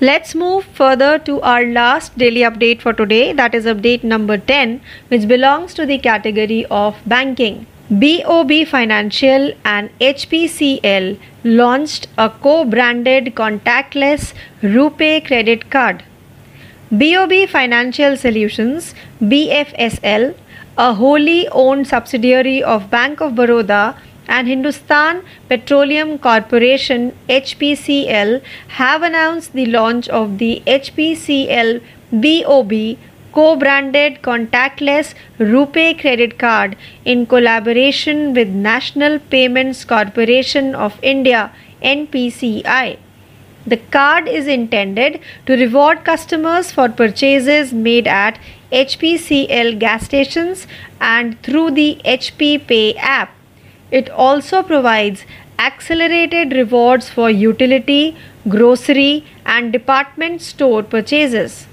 Let's 0.02 0.34
move 0.34 0.66
further 0.66 1.20
to 1.20 1.42
our 1.42 1.64
last 1.68 2.18
daily 2.18 2.42
update 2.42 2.82
for 2.82 2.92
today, 2.92 3.34
that 3.34 3.54
is 3.54 3.66
update 3.66 4.04
number 4.04 4.40
10, 4.40 4.82
which 5.10 5.28
belongs 5.28 5.76
to 5.76 5.86
the 5.86 6.00
category 6.00 6.66
of 6.72 6.98
banking. 7.06 7.68
BOB 7.92 8.68
Financial 8.68 9.52
and 9.66 9.90
HPCL 10.00 11.18
launched 11.44 12.08
a 12.20 12.30
co 12.30 12.64
branded 12.64 13.34
contactless 13.34 14.36
RuPay 14.62 15.26
credit 15.26 15.72
card. 15.72 16.04
BOB 16.92 17.50
Financial 17.50 18.16
Solutions 18.16 18.94
BFSL, 19.20 20.36
a 20.78 20.94
wholly 20.94 21.48
owned 21.48 21.88
subsidiary 21.88 22.62
of 22.62 22.92
Bank 22.92 23.22
of 23.22 23.34
Baroda, 23.34 23.96
and 24.28 24.48
Hindustan 24.48 25.24
Petroleum 25.48 26.20
Corporation 26.20 27.18
HPCL 27.28 28.44
have 28.68 29.02
announced 29.02 29.54
the 29.54 29.66
launch 29.66 30.08
of 30.10 30.38
the 30.38 30.62
HPCL 30.68 31.82
BOB 32.12 33.00
co-branded 33.32 34.22
contactless 34.22 35.14
RuPay 35.40 36.00
credit 36.00 36.38
card 36.40 36.76
in 37.06 37.26
collaboration 37.26 38.34
with 38.34 38.48
National 38.48 39.20
Payments 39.20 39.86
Corporation 39.86 40.74
of 40.76 41.00
India 41.02 41.52
NPCI. 41.82 42.98
The 43.68 43.78
card 43.78 44.28
is 44.28 44.48
intended 44.48 45.20
to 45.46 45.56
reward 45.56 46.04
customers 46.04 46.72
for 46.72 46.90
purchases 46.90 47.74
made 47.74 48.08
at 48.08 48.40
HPCL 48.72 49.78
gas 49.80 50.06
stations 50.06 50.66
and 51.00 51.42
through 51.44 51.72
the 51.72 52.02
HP 52.06 52.66
Pay 52.66 52.96
app. 52.96 53.36
It 53.92 54.10
also 54.10 54.64
provides 54.64 55.26
accelerated 55.58 56.54
rewards 56.54 57.10
for 57.10 57.30
utility, 57.30 58.16
grocery, 58.48 59.26
and 59.46 59.74
department 59.74 60.42
store 60.42 60.84
purchases. 60.84 61.69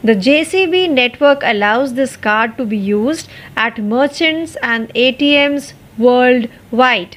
The 0.00 0.14
JCB 0.14 0.90
network 0.90 1.40
allows 1.42 1.94
this 1.94 2.16
card 2.16 2.56
to 2.56 2.64
be 2.64 2.76
used 2.76 3.28
at 3.56 3.78
merchants 3.78 4.56
and 4.62 4.88
ATMs 4.94 5.72
worldwide. 5.98 7.16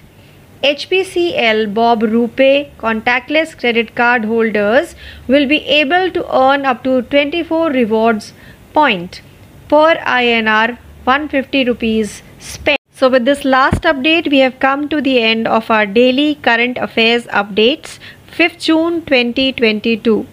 HPCL 0.64 1.76
Bob 1.76 2.02
RuPay 2.02 2.72
contactless 2.78 3.56
credit 3.56 3.94
card 3.94 4.26
holders 4.26 4.96
will 5.28 5.48
be 5.48 5.60
able 5.66 6.10
to 6.10 6.26
earn 6.36 6.66
up 6.66 6.84
to 6.84 7.04
24 7.04 7.70
rewards 7.70 8.34
point 8.74 9.22
per 9.70 9.96
INR 9.98 10.80
150 11.04 11.66
rupees 11.66 12.24
spent. 12.40 12.80
So, 12.92 13.10
with 13.10 13.26
this 13.26 13.46
last 13.46 13.84
update, 13.84 14.30
we 14.30 14.40
have 14.40 14.60
come 14.60 14.90
to 14.90 15.02
the 15.02 15.20
end 15.22 15.48
of 15.48 15.70
our 15.70 15.86
daily 15.86 16.34
current 16.36 16.80
affairs 16.80 17.26
updates 17.28 18.00
5th 18.36 18.60
June 18.60 19.02
2022. 19.06 20.26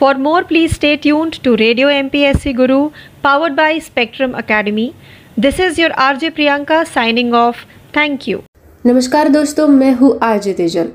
For 0.00 0.14
more, 0.16 0.42
please 0.44 0.74
stay 0.74 0.96
tuned 0.96 1.34
to 1.44 1.56
Radio 1.56 1.88
MPSC 1.88 2.56
Guru 2.56 2.90
powered 3.22 3.54
by 3.54 3.78
Spectrum 3.80 4.34
Academy. 4.34 4.94
This 5.36 5.58
is 5.58 5.76
your 5.78 5.90
RJ 6.04 6.30
Priyanka 6.30 6.78
signing 6.86 7.34
off. 7.34 7.58
Thank 7.92 8.28
you. 8.28 8.38
नमस्कार 8.84 9.28
दोस्तों 9.28 9.66
मैं 9.68 9.92
हूँ 9.94 10.12
RJ 10.22 10.52
Tejal 10.54 10.88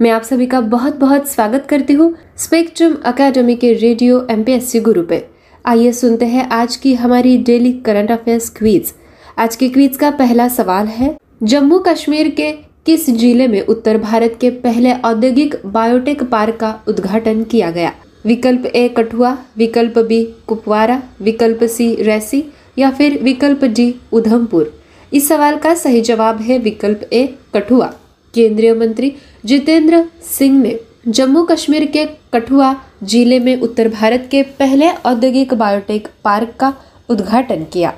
मैं 0.00 0.10
आप 0.10 0.22
सभी 0.22 0.46
का 0.46 0.60
बहुत 0.68 0.96
बहुत 0.98 1.28
स्वागत 1.28 1.66
करती 1.68 1.92
हूँ 1.92 2.12
स्पेक्ट्रम 2.38 2.96
अकेडमी 3.06 3.56
के 3.56 3.72
रेडियो 3.76 4.20
एमपीएससी 4.30 4.80
गुरु 4.82 5.02
पे 5.06 5.22
आइए 5.64 5.92
सुनते 5.92 6.26
हैं 6.26 6.48
आज 6.52 6.76
की 6.76 6.94
हमारी 6.96 7.38
डेली 7.46 7.72
करंट 7.86 8.10
अफेयर्स 8.10 8.50
क्वीज 8.56 8.92
आज 9.38 9.56
के 9.56 9.68
क्वीज 9.70 9.96
का 9.96 10.10
पहला 10.18 10.48
सवाल 10.50 10.86
है 10.98 11.16
जम्मू 11.48 11.78
कश्मीर 11.86 12.34
के 12.36 12.52
किस 12.86 13.10
ज़िले 13.10 13.48
में 13.48 13.60
उत्तर 13.62 13.98
भारत 14.02 14.38
के 14.40 14.50
पहले 14.62 15.00
औद्योगिक 15.04 15.60
बायोटेक 15.72 16.22
पार्क 16.30 16.56
का 16.60 16.78
उद्घाटन 16.88 17.42
किया 17.44 17.70
गया 17.70 17.92
विकल्प 18.24 18.66
ए 18.66 18.86
कठुआ, 18.88 19.36
विकल्प 19.56 19.98
बी 19.98 20.24
कुपवारा, 20.46 21.02
विकल्प 21.20 21.64
सी 21.66 21.94
रैसी 22.02 22.44
या 22.78 22.90
फिर 22.90 23.18
विकल्प 23.22 23.64
डी 23.66 23.94
उधमपुर। 24.12 24.72
इस 25.12 25.28
सवाल 25.28 25.56
का 25.56 25.74
सही 25.74 26.00
जवाब 26.00 26.40
है 26.40 26.58
विकल्प 26.58 27.08
ए 27.12 27.26
कठुआ। 27.54 27.86
केंद्रीय 28.34 28.72
मंत्री 28.74 29.12
जितेंद्र 29.44 30.04
सिंह 30.28 30.60
ने 30.62 30.78
जम्मू 31.08 31.42
कश्मीर 31.44 31.84
के 31.86 32.04
कठुआ 32.32 32.74
ज़िले 33.04 33.38
में 33.40 33.60
उत्तर 33.60 33.88
भारत 33.88 34.28
के 34.30 34.42
पहले 34.58 34.88
औद्योगिक 35.06 35.54
बायोटेक 35.54 36.08
पार्क 36.24 36.54
का 36.60 36.72
उद्घाटन 37.08 37.64
किया। 37.64 37.92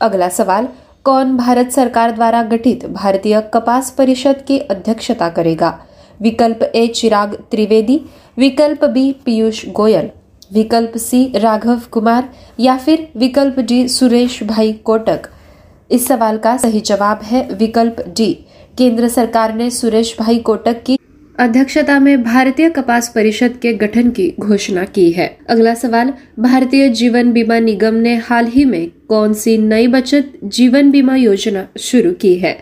अगला 0.00 0.28
सवाल, 0.28 0.68
कौन 1.04 1.36
भारत 1.36 1.70
सरकार 1.72 2.10
द्वारा 2.10 2.42
गठित 2.42 2.84
भारतीय 2.86 3.40
कपास 3.54 3.90
परिषद 3.90 4.44
की 4.48 4.58
अध्यक्षता 4.58 5.28
करेगा? 5.28 5.70
विकल्प 6.20 6.62
ए 6.64 6.86
चिराग 6.86 7.34
त्रिवेदी, 7.50 8.00
विकल्प 8.38 8.84
बी 8.84 9.10
पीयूष 9.24 9.64
गोयल, 9.68 10.10
विकल्प 10.52 10.96
सी 10.96 11.26
राघव 11.36 11.80
कुमार, 11.90 12.28
या 12.60 12.76
फिर 12.76 13.08
विकल्प 13.16 13.58
डी 13.58 13.86
सुरेश 13.88 14.42
भाई 14.42 14.72
कोटक। 14.84 15.28
इस 15.90 16.06
सवाल 16.08 16.38
का 16.38 16.56
सही 16.56 16.80
जवाब 16.80 17.20
है 17.22 17.48
विकल्प 17.52 17.96
डी। 18.16 18.32
केंद्र 18.78 19.08
सरकार 19.08 19.54
ने 19.54 19.70
सुरेश 19.70 20.16
भाई 20.18 20.38
कोटक 20.38 20.82
की 20.82 20.98
अध्यक्षता 21.40 21.98
में 21.98 22.22
भारतीय 22.22 22.68
कपास 22.68 23.08
परिषद 23.08 23.48
के 23.62 23.72
गठन 23.72 24.10
की 24.10 24.30
घोषणा 24.40 24.84
की 24.84 25.10
है। 25.10 25.26
अगला 25.48 25.74
सवाल, 25.74 26.10
भारतीय 26.38 26.88
जीवन 26.88 27.32
बीमा 27.32 27.58
निगम 27.58 27.94
ने 27.94 28.14
हाल 28.14 28.46
ही 28.46 28.64
में 28.64 28.88
कौन 29.08 29.32
सी 29.32 29.58
नई 29.58 29.86
बचत 29.86 30.22
जीवन 30.44 30.90
बीमा 30.90 31.16
योजना 31.16 31.62
शुरू 31.78 32.12
की 32.20 32.34
है? 32.34 32.52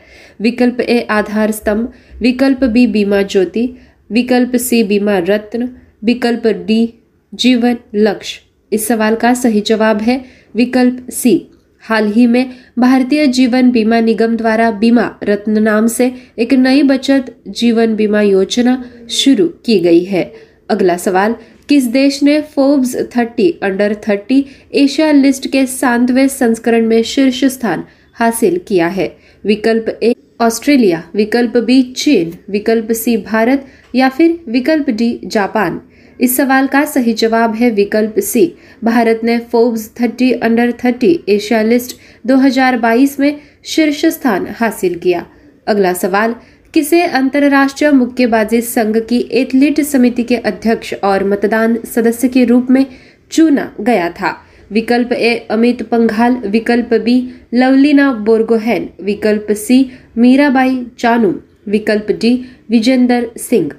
विकल्प 0.41 0.81
ए, 0.81 1.01
आधार 1.11 1.51
स्तंभ, 1.51 1.87
विकल्प 2.21 2.65
बी, 2.65 2.87
बीमा 2.87 3.23
ज्योति, 3.23 3.69
विकल्प 4.11 4.57
सी, 4.57 4.83
बीमा 4.83 5.19
रत्न, 5.19 5.65
विकल्प 6.03 6.47
डी, 6.47 6.95
जीवन 7.39 7.75
लक्ष्य। 7.95 8.41
इस 8.73 8.87
सवाल 8.87 9.15
का 9.15 9.35
सही 9.35 9.61
जवाब 9.61 10.01
है 10.01 10.19
विकल्प 10.55 11.11
सी। 11.11 11.51
हाल 11.89 12.13
ही 12.13 12.27
में 12.27 12.45
भारतीय 12.79 13.27
जीवन 13.27 13.71
बीमा 13.71 14.01
निगम 14.01 14.37
द्वारा 14.37 14.71
बीमा 14.71 15.11
रत्न 15.23 15.59
नाम 15.59 15.87
से 15.87 16.13
एक 16.39 16.55
नई 16.55 16.83
बचत 16.83 17.23
जीवन 17.49 17.95
बीमा 17.95 18.23
योजना 18.23 18.85
शुरू 19.11 19.49
की 19.49 19.79
गई 19.79 20.05
है। 20.05 20.23
अगला 20.69 20.97
सवाल, 20.97 21.33
किस 21.69 21.87
देश 21.87 22.23
ने 22.23 22.41
फोर्ब्स 22.41 22.97
30 23.17 23.53
अंडर 23.63 23.95
30 23.95 24.43
एशिया 24.75 25.13
लिस्ट 25.13 25.49
के 25.49 25.67
सांतवे 25.67 26.29
संस्करण 26.29 26.87
में 26.87 27.03
शीर्ष 27.05 27.45
स्थान 27.45 27.81
हासिल 28.15 28.61
किया 28.69 28.89
है? 28.89 29.09
विकल्प 29.45 29.99
ए, 30.03 30.13
ऑस्ट्रेलिया। 30.41 31.03
विकल्प 31.15 31.57
बी, 31.57 31.83
चीन। 31.83 32.31
विकल्प 32.49 32.93
सी, 32.93 33.17
भारत 33.17 33.59
या 33.95 34.09
फिर 34.09 34.31
विकल्प 34.47 34.91
डी, 34.91 35.19
जापान? 35.31 35.79
इस 36.21 36.37
सवाल 36.37 36.67
का 36.67 36.85
सही 36.85 37.13
जवाब 37.13 37.55
है 37.55 37.71
विकल्प 37.71 38.19
सी। 38.19 38.55
भारत 38.83 39.21
ने 39.25 39.39
फोर्ब्स 39.39 39.91
30 40.01 40.33
अंडर 40.33 40.71
30 40.71 41.17
एशिया 41.29 41.63
लिस्ट 41.63 41.97
2022 42.25 43.21
में 43.21 43.33
शीर्ष 43.65 44.07
स्थान 44.07 44.47
हासिल 44.61 44.99
किया। 44.99 45.27
अगला 45.67 45.93
सवाल, 45.93 46.35
किसे 46.75 47.03
अंतरराष्ट्रीय 47.03 47.91
मुक्केबाजी 47.91 48.61
संघ 48.61 48.99
की 48.99 49.29
एथलीट 49.33 49.81
समिति 49.81 50.23
के 50.23 50.37
अध्यक्ष 50.37 50.95
और 50.95 51.25
मतदान 51.25 51.79
सदस्य 51.95 52.29
के 52.29 52.45
रूप 52.45 52.67
में 52.71 52.87
चुना 53.31 53.75
गया 53.81 54.11
था? 54.11 54.45
विकल्प 54.71 55.13
ए, 55.13 55.47
अमित 55.51 55.83
पंघाल। 55.83 56.33
विकल्प 56.33 56.95
बी, 56.95 57.29
लवलीना 57.55 58.13
बोरगोहेन। 58.13 58.89
विकल्प 59.03 59.53
सी, 59.53 59.91
मीराबाई 60.19 60.87
चानू 60.99 61.41
विकल्प 61.69 62.07
डी, 62.11 62.45
विजेंदर 62.71 63.31
सिंह। 63.37 63.71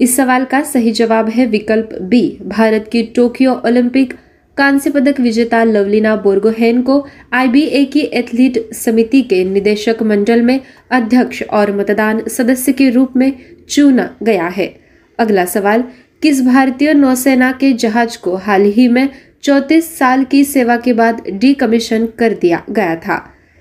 इस 0.00 0.16
सवाल 0.16 0.44
का 0.44 0.62
सही 0.62 0.92
जवाब 0.92 1.28
है 1.28 1.46
विकल्प 1.46 1.88
बी। 2.02 2.38
भारत 2.42 2.88
की 2.92 3.02
टोक्यो 3.02 3.52
ओलंपिक 3.66 4.12
कांस्य 4.56 4.90
पदक 4.90 5.20
विजेता 5.20 5.64
लवलीना 5.64 6.14
बोरगोहेन 6.16 6.80
को 6.82 7.06
आईबीए 7.32 7.84
की 7.84 8.00
एथलीट 8.00 8.58
समिति 8.74 9.22
के 9.22 9.44
निदेशक 9.44 10.02
मंडल 10.02 10.42
में 10.42 10.60
अध्यक्ष 10.90 11.42
और 11.42 11.76
मतदान 11.76 12.22
सदस्य 12.28 12.72
के 12.72 12.90
रूप 12.90 13.16
में 13.16 13.32
चुना 13.68 14.10
गया 14.22 14.46
है। 14.48 14.74
अगला 15.18 15.44
सवाल, 15.44 15.84
किस 16.22 16.42
भारतीय 16.42 16.92
नौसेना 16.94 17.52
के 17.52 17.72
जहाज़ 17.72 18.18
को 18.18 18.36
हाल 18.36 18.62
ही 18.62 18.88
में 18.88 19.08
चौतीस 19.42 19.98
साल 19.98 20.24
की 20.24 20.44
सेवा 20.44 20.76
के 20.76 20.92
बाद 20.92 21.22
डीकमीशन 21.30 22.06
कर 22.18 22.32
दिया 22.32 22.62
गया 22.70 22.96
था? 22.96 23.16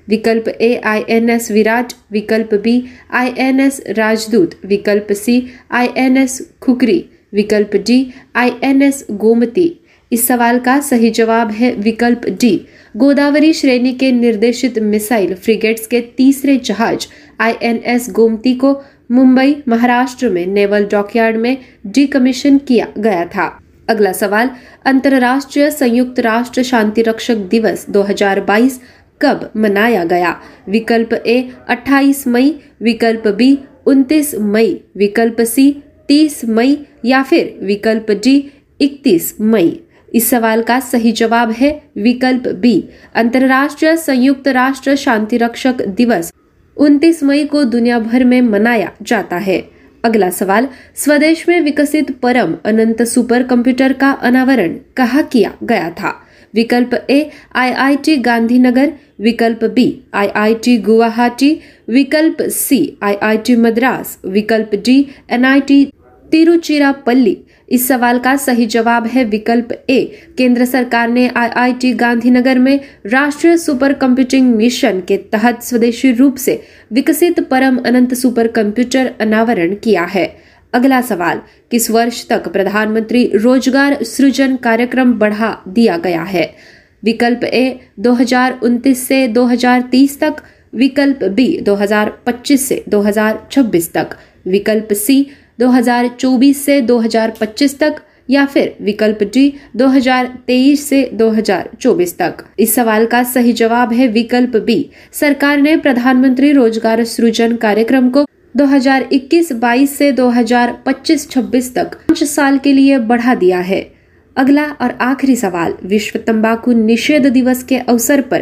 विकल्प 0.09 0.47
A 0.47 0.75
I 0.85 1.01
N 1.09 1.29
S 1.29 1.51
Viraat 1.51 1.93
विकल्प 2.11 2.53
B 2.53 2.83
I 3.11 3.31
N 3.37 3.59
S 3.59 3.81
Rajdoot, 3.87 4.49
विकल्प 4.65 5.13
C 5.13 5.41
I 5.71 5.87
N 5.97 6.17
S 6.17 6.41
Khukri, 6.61 7.05
विकल्प 7.33 7.75
D 7.75 8.13
I 8.35 8.51
N 8.63 8.81
S 8.81 9.05
Gomati. 9.11 9.75
इस 10.11 10.27
सवाल 10.27 10.57
का 10.59 10.79
सही 10.79 11.09
जवाब 11.09 11.51
है 11.51 11.71
विकल्प 11.71 12.21
डी। 12.41 12.65
गोदावरी 12.97 13.53
श्रेणी 13.53 13.91
के 13.93 14.11
निर्देशित 14.11 14.79
मिसाइल 14.79 15.33
फ्रिगेट्स 15.33 15.87
के 15.87 16.01
तीसरे 16.17 16.57
जहाज़ 16.57 17.07
आईएनएस 17.39 18.09
गोमती 18.09 18.53
को 18.53 18.73
मुंबई, 19.11 19.55
महाराष्ट्र 19.67 20.29
में 20.29 20.45
नेवल 20.47 20.85
डॉकयार्ड 20.85 21.37
में 21.37 21.57
डीकमीशन 21.85 22.57
किया 22.57 22.87
गया 22.97 23.25
था। 23.25 23.59
अगला 23.89 24.11
सवाल, 24.11 24.49
अंतरराष्ट्रीय 24.85 25.71
संयुक्त 25.71 26.19
राष्ट्र 26.19 26.63
शांति 26.63 27.01
रक्षक 27.01 27.35
दिवस 27.35 27.85
2022 27.89 28.79
कब 29.21 29.37
मनाया 29.55 30.03
गया? 30.03 30.33
विकल्प 30.67 31.13
ए 31.13 31.41
28 31.67 32.27
मई, 32.27 32.51
विकल्प 32.81 33.27
बी 33.27 33.55
29 33.85 34.35
मई, 34.35 34.75
विकल्प 34.95 35.41
सी 35.41 35.83
30 36.09 36.45
मई, 36.45 36.75
या 37.03 37.23
फिर 37.23 37.47
विकल्प 37.61 38.11
डी 38.11 38.51
31 38.79 39.35
मई। 39.39 39.71
इस 40.13 40.29
सवाल 40.29 40.61
का 40.61 40.79
सही 40.79 41.11
जवाब 41.11 41.51
है 41.51 41.71
विकल्प 41.95 42.47
बी, 42.47 42.89
अंतरराष्ट्रीय 43.15 43.95
संयुक्त 43.95 44.47
राष्ट्र 44.47 44.93
शांति 44.97 45.37
रक्षक 45.37 45.73
दिवस। 45.81 46.31
29 46.77 47.23
मई 47.23 47.45
को 47.45 47.63
दुनिया 47.63 47.99
भर 47.99 48.23
में 48.23 48.41
मनाया 48.41 48.89
जाता 49.05 49.37
है। 49.37 49.59
अगला 50.03 50.29
सवाल, 50.29 50.65
स्वदेश 50.95 51.45
में 51.47 51.63
विकसित 51.63 52.03
परम 52.21 52.53
अनंत 52.65 53.03
सुपर 53.03 53.43
कंप्यूटर 53.43 53.93
का 53.93 54.11
अनावरण 54.11 54.77
कहा 54.97 55.21
किया 55.21 55.51
गया 55.63 55.89
था? 55.89 56.25
विकल्प 56.53 56.95
ए 57.09 57.23
आईआईटी 57.55 58.15
गांधीनगर, 58.15 58.89
विकल्प 59.19 59.63
बी 59.65 59.93
आईआईटी 60.13 60.77
गुवाहाटी, 60.77 61.53
विकल्प 61.87 62.41
सी 62.43 62.97
आईआईटी 63.01 63.55
मद्रास, 63.55 64.17
विकल्प 64.25 64.75
डी 64.75 65.05
एनआईटी 65.29 65.85
तिरुचिरापल्ली। 66.31 67.37
इस 67.69 67.87
सवाल 67.87 68.19
का 68.19 68.35
सही 68.37 68.65
जवाब 68.65 69.05
है 69.07 69.23
विकल्प 69.23 69.71
ए। 69.89 70.03
केंद्र 70.37 70.65
सरकार 70.65 71.09
ने 71.09 71.27
आईआईटी 71.27 71.91
गांधीनगर 71.93 72.57
में 72.57 72.79
राष्ट्रीय 73.05 73.57
सुपर 73.57 73.93
कंप्यूटिंग 73.93 74.53
मिशन 74.55 75.01
के 75.07 75.17
तहत 75.31 75.63
स्वदेशी 75.63 76.11
रूप 76.11 76.37
से 76.37 76.59
विकसित 76.91 77.39
परम 77.39 77.77
अनंत 77.85 78.13
सुपर 78.13 78.47
कंप्यूटर 78.47 79.11
अनावरण 79.19 79.75
किया 79.75 80.03
है। 80.05 80.25
अगला 80.73 81.01
सवाल, 81.01 81.39
किस 81.71 81.89
वर्ष 81.91 82.27
तक 82.29 82.47
प्रधानमंत्री 82.47 83.25
रोज़गार 83.35 84.03
सृजन 84.03 84.55
कार्यक्रम 84.55 85.13
बढ़ा 85.13 85.63
दिया 85.67 85.97
गया 85.97 86.23
है? 86.23 86.55
विकल्प 87.03 87.43
ए 87.43 87.79
2029 87.99 89.07
से 89.07 89.27
2030 89.27 90.19
तक। 90.19 90.35
विकल्प 90.73 91.23
बी 91.23 91.47
2025 91.61 92.67
से 92.67 92.83
2026 92.87 93.93
तक। 93.93 94.15
विकल्प 94.45 94.93
सी 94.93 95.25
2024 95.59 96.65
से 96.65 96.81
2025 96.81 97.79
तक। 97.79 98.01
या 98.29 98.45
फिर 98.45 98.75
विकल्प 98.81 99.23
डी 99.23 99.53
2023 99.75 100.87
से 100.89 101.03
2024 101.13 102.17
तक। 102.17 102.43
इस 102.59 102.75
सवाल 102.75 103.05
का 103.05 103.23
सही 103.23 103.53
जवाब 103.53 103.93
है 103.93 104.07
विकल्प 104.07 104.57
बी। 104.57 104.89
सरकार 105.11 105.57
ने 105.57 105.77
प्रधानमंत्री 105.77 106.51
रोज़गार 106.51 107.03
सृजन 107.03 107.55
कार्यक्रम 107.55 108.09
को 108.09 108.25
2021-22 108.59 109.87
से 109.87 110.11
2025-26 110.11 111.73
तक 111.75 111.93
पाँच 111.93 112.23
साल 112.23 112.57
के 112.57 112.73
लिए 112.73 112.97
बढ़ा 112.97 113.35
दिया 113.35 113.59
है। 113.59 113.91
अगला 114.37 114.65
और 114.65 114.91
आखिरी 115.01 115.35
सवाल, 115.35 115.73
विश्व 115.83 116.19
तंबाकू 116.19 116.71
निषेध 116.71 117.27
दिवस 117.27 117.63
के 117.63 117.77
अवसर 117.77 118.21
पर 118.21 118.41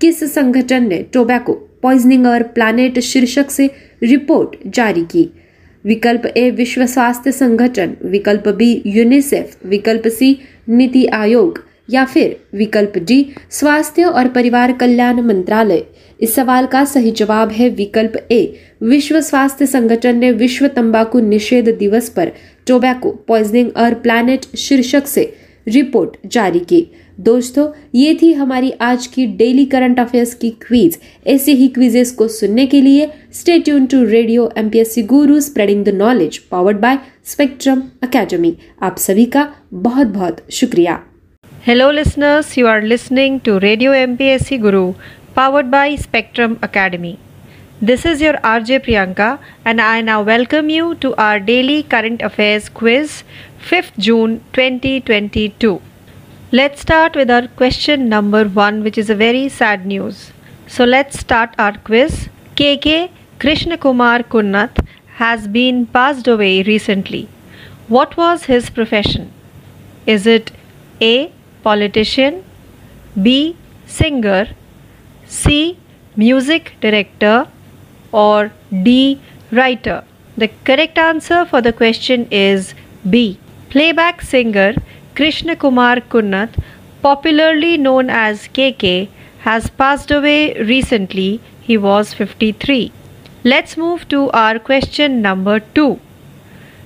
किस 0.00 0.34
संगठन 0.34 0.88
ने 0.88 1.02
टोबैको 1.12 1.52
पॉइजनिंग 1.82 2.26
और 2.26 2.42
प्लानेट 2.42 2.98
शीर्षक 2.98 3.50
से 3.50 3.70
रिपोर्ट 4.02 4.56
जारी 4.66 5.02
की? 5.02 5.32
विकल्प 5.84 6.26
ए, 6.26 6.50
विश्व 6.50 6.86
स्वास्थ्य 6.86 7.32
संगठन, 7.32 7.96
विकल्प 8.04 8.48
बी, 8.48 8.82
यूनिसेफ, 8.86 9.56
विकल्प 9.66 10.08
सी, 10.08 10.38
नीति 10.68 11.06
आयोग। 11.06 11.67
या 11.88 12.04
फिर 12.04 12.34
विकल्प 12.52 12.98
डी, 12.98 13.22
स्वास्थ्य 13.50 14.04
और 14.04 14.26
परिवार 14.26 14.72
कल्याण 14.72 15.20
मंत्रालय। 15.20 15.80
इस 16.20 16.34
सवाल 16.34 16.66
का 16.66 16.84
सही 16.84 17.10
जवाब 17.10 17.50
है 17.50 17.68
विकल्प 17.68 18.16
ए, 18.30 18.46
विश्व 18.80 19.20
स्वास्थ्य 19.20 19.66
संगठन 19.66 20.18
ने 20.18 20.30
विश्व 20.30 20.66
तंबाकू 20.66 21.20
निषेध 21.20 21.68
दिवस 21.68 22.08
पर 22.08 22.30
टोबैको 22.66 23.10
पॉइजनिंग 23.28 23.70
और 23.76 23.94
प्लैनेट 23.94 24.46
शीर्षक 24.56 25.06
से 25.06 25.32
रिपोर्ट 25.66 26.16
जारी 26.26 26.58
की। 26.58 26.84
दोस्तों, 27.18 27.66
ये 27.94 28.14
थी 28.14 28.32
हमारी 28.32 28.70
आज 28.80 29.06
की 29.06 29.26
डेली 29.26 29.64
करंट 29.64 30.00
अफेयर्स 30.00 30.34
की 30.34 30.50
क्वीज। 30.50 30.98
ऐसे 31.26 31.52
ही 31.52 31.68
क्विजेस 31.68 32.12
को 32.12 32.28
सुनने 32.28 32.66
के 32.66 32.84
लिए 32.84 33.08
stay 33.32 33.58
tune 33.58 33.86
to 33.86 34.04
Radio 34.04 34.48
MPSC 34.56 35.02
Guru 35.02 35.40
spreading 35.40 35.84
the 35.84 35.88
knowledge 35.88 36.38
powered 36.38 36.80
by 36.80 36.96
Spectrum 37.24 37.82
Academy 38.02 38.54
आप 38.82 38.98
सभी 38.98 39.24
का 39.24 39.46
बहुत 39.72 40.06
बहुत 40.06 40.40
शुक्रिया। 40.50 40.98
Hello, 41.68 41.90
listeners. 41.90 42.56
You 42.56 42.66
are 42.66 42.80
listening 42.80 43.40
to 43.40 43.58
Radio 43.58 43.90
MPSC 43.92 44.58
Guru, 44.58 44.94
powered 45.34 45.70
by 45.70 45.96
Spectrum 45.96 46.58
Academy. 46.62 47.18
This 47.82 48.06
is 48.06 48.22
your 48.22 48.38
RJ 48.52 48.78
Priyanka, 48.86 49.38
and 49.66 49.78
I 49.78 50.00
now 50.00 50.22
welcome 50.22 50.70
you 50.70 50.94
to 51.02 51.14
our 51.16 51.38
daily 51.38 51.82
current 51.82 52.22
affairs 52.22 52.70
quiz, 52.70 53.22
5th 53.60 53.98
June 53.98 54.40
2022. 54.54 55.82
Let's 56.52 56.80
start 56.80 57.14
with 57.14 57.30
our 57.30 57.48
question 57.48 58.08
number 58.08 58.44
one, 58.46 58.82
which 58.82 58.96
is 58.96 59.10
a 59.10 59.20
very 59.26 59.46
sad 59.50 59.84
news. 59.84 60.32
So, 60.66 60.86
let's 60.86 61.20
start 61.20 61.54
our 61.58 61.76
quiz. 61.76 62.30
KK 62.56 63.10
Krishna 63.38 63.76
Kumar 63.76 64.20
Kunnath 64.22 64.86
has 65.22 65.46
been 65.46 65.84
passed 65.84 66.26
away 66.26 66.62
recently. 66.62 67.28
What 67.88 68.16
was 68.16 68.44
his 68.44 68.70
profession? 68.70 69.32
Is 70.06 70.26
it 70.26 70.50
A 71.02 71.30
politician, 71.62 72.44
B. 73.22 73.56
singer, 73.86 74.48
C. 75.26 75.78
music 76.16 76.72
director, 76.80 77.48
or 78.12 78.52
D. 78.82 79.20
writer? 79.52 80.04
The 80.36 80.48
correct 80.64 80.98
answer 80.98 81.44
for 81.44 81.60
the 81.60 81.72
question 81.72 82.28
is 82.30 82.74
B. 83.08 83.38
Playback 83.70 84.22
singer 84.22 84.74
Krishna 85.14 85.56
Kumar 85.56 85.96
Kunnath, 85.96 86.56
popularly 87.02 87.76
known 87.76 88.08
as 88.08 88.48
KK, 88.48 89.08
has 89.40 89.68
passed 89.68 90.10
away 90.10 90.54
recently. 90.62 91.40
He 91.60 91.76
was 91.76 92.14
53. 92.14 92.92
Let's 93.44 93.76
move 93.76 94.08
to 94.08 94.30
our 94.30 94.58
question 94.58 95.20
number 95.20 95.60
2. 95.60 95.98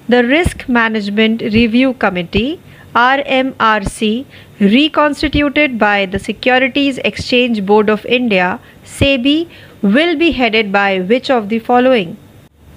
The 0.09 0.24
Risk 0.24 0.68
Management 0.68 1.42
Review 1.42 1.92
Committee 1.94 2.61
RMRC 2.95 4.26
reconstituted 4.61 5.78
by 5.78 6.07
the 6.07 6.18
Securities 6.18 6.99
Exchange 6.99 7.64
Board 7.64 7.88
of 7.88 8.05
India 8.07 8.61
SEBI 8.84 9.49
will 9.80 10.16
be 10.18 10.32
headed 10.32 10.70
by 10.70 11.01
which 11.01 11.30
of 11.30 11.49
the 11.49 11.59
following 11.59 12.16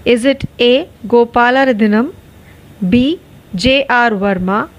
is 0.06 0.24
it 0.24 0.46
A 0.60 0.88
Gopalaradhinam 1.08 2.14
B 2.90 3.20
J 3.56 3.86
R 3.90 4.12
Verma 4.12 4.70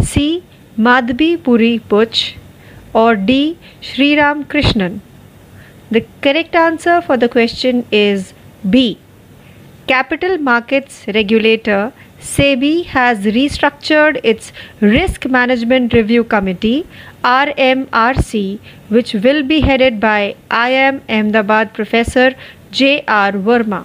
C 0.00 0.42
Madhvi 0.76 1.42
Puri 1.42 1.78
Buch 1.78 2.36
or 2.92 3.14
D 3.14 3.58
Sri 3.80 4.16
Ram 4.16 4.44
Krishnan 4.44 5.00
The 5.90 6.06
correct 6.22 6.54
answer 6.54 7.00
for 7.02 7.16
the 7.18 7.28
question 7.28 7.86
is 7.90 8.32
B. 8.68 8.98
Capital 9.86 10.38
Markets 10.38 11.04
Regulator 11.08 11.92
SEBI 12.22 12.84
has 12.86 13.24
restructured 13.36 14.20
its 14.22 14.52
Risk 14.80 15.26
Management 15.26 15.92
Review 15.92 16.22
Committee 16.22 16.86
RMRC 17.24 18.60
which 18.88 19.12
will 19.14 19.42
be 19.42 19.60
headed 19.60 19.98
by 19.98 20.36
IIM 20.48 21.00
Ahmedabad 21.08 21.74
professor 21.74 22.32
J 22.70 23.04
R 23.08 23.32
Verma. 23.32 23.84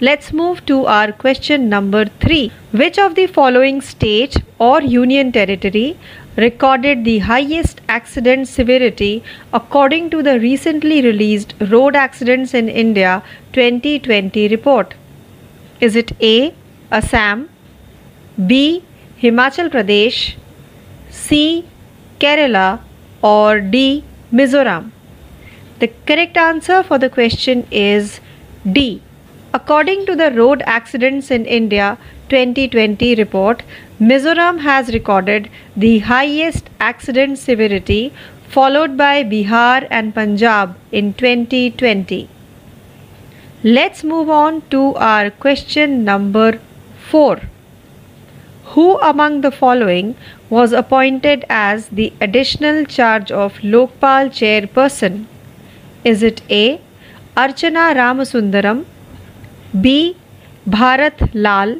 Let's 0.00 0.32
move 0.32 0.64
to 0.66 0.86
our 0.86 1.12
question 1.12 1.68
number 1.68 2.06
3. 2.06 2.50
Which 2.72 2.98
of 2.98 3.14
the 3.14 3.26
following 3.26 3.80
state 3.82 4.42
or 4.58 4.80
union 4.80 5.30
territory 5.30 5.98
recorded 6.36 7.04
the 7.04 7.18
highest 7.18 7.82
accident 7.88 8.48
severity 8.48 9.22
according 9.52 10.08
to 10.10 10.22
the 10.22 10.40
recently 10.40 11.02
released 11.02 11.54
Road 11.70 11.94
Accidents 11.94 12.54
in 12.54 12.68
India 12.68 13.22
2020 13.52 14.48
report? 14.48 14.94
Is 15.80 15.96
it 15.96 16.12
A. 16.22 16.54
Assam, 16.90 17.50
B. 18.36 18.82
Himachal 19.22 19.68
Pradesh, 19.70 20.34
C. 21.08 21.64
Kerala, 22.18 22.80
or 23.22 23.60
D. 23.60 24.04
Mizoram? 24.32 24.90
The 25.78 25.88
correct 26.06 26.36
answer 26.36 26.82
for 26.82 26.98
the 26.98 27.08
question 27.08 27.66
is 27.70 28.20
D. 28.70 29.02
According 29.52 30.06
to 30.06 30.16
the 30.16 30.32
Road 30.32 30.62
Accidents 30.66 31.30
in 31.30 31.44
India 31.46 31.96
2020 32.28 33.14
report, 33.14 33.62
Mizoram 34.00 34.58
has 34.60 34.92
recorded 34.92 35.48
the 35.76 36.00
highest 36.00 36.68
accident 36.80 37.38
severity, 37.38 38.12
followed 38.48 38.96
by 38.96 39.22
Bihar 39.22 39.86
and 39.90 40.12
Punjab 40.12 40.76
in 40.90 41.14
2020. 41.14 42.28
Let's 43.62 44.02
move 44.02 44.28
on 44.28 44.62
to 44.70 44.96
our 44.96 45.30
question 45.30 46.04
number 46.04 46.58
4. 47.10 47.40
Who 48.74 48.98
among 48.98 49.42
the 49.42 49.50
following 49.52 50.16
was 50.50 50.72
appointed 50.72 51.44
as 51.48 51.88
the 51.88 52.12
additional 52.20 52.84
charge 52.84 53.30
of 53.30 53.58
Lokpal 53.58 54.30
chairperson? 54.38 55.26
Is 56.04 56.24
it 56.24 56.42
A. 56.50 56.80
Archana 57.36 57.84
Ramasundaram, 57.98 58.84
B. 59.80 60.16
Bharat 60.68 61.30
Lal, 61.34 61.76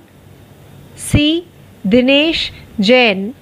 C. 0.95 1.49
Dinesh 1.84 2.51
Jain, 2.78 3.34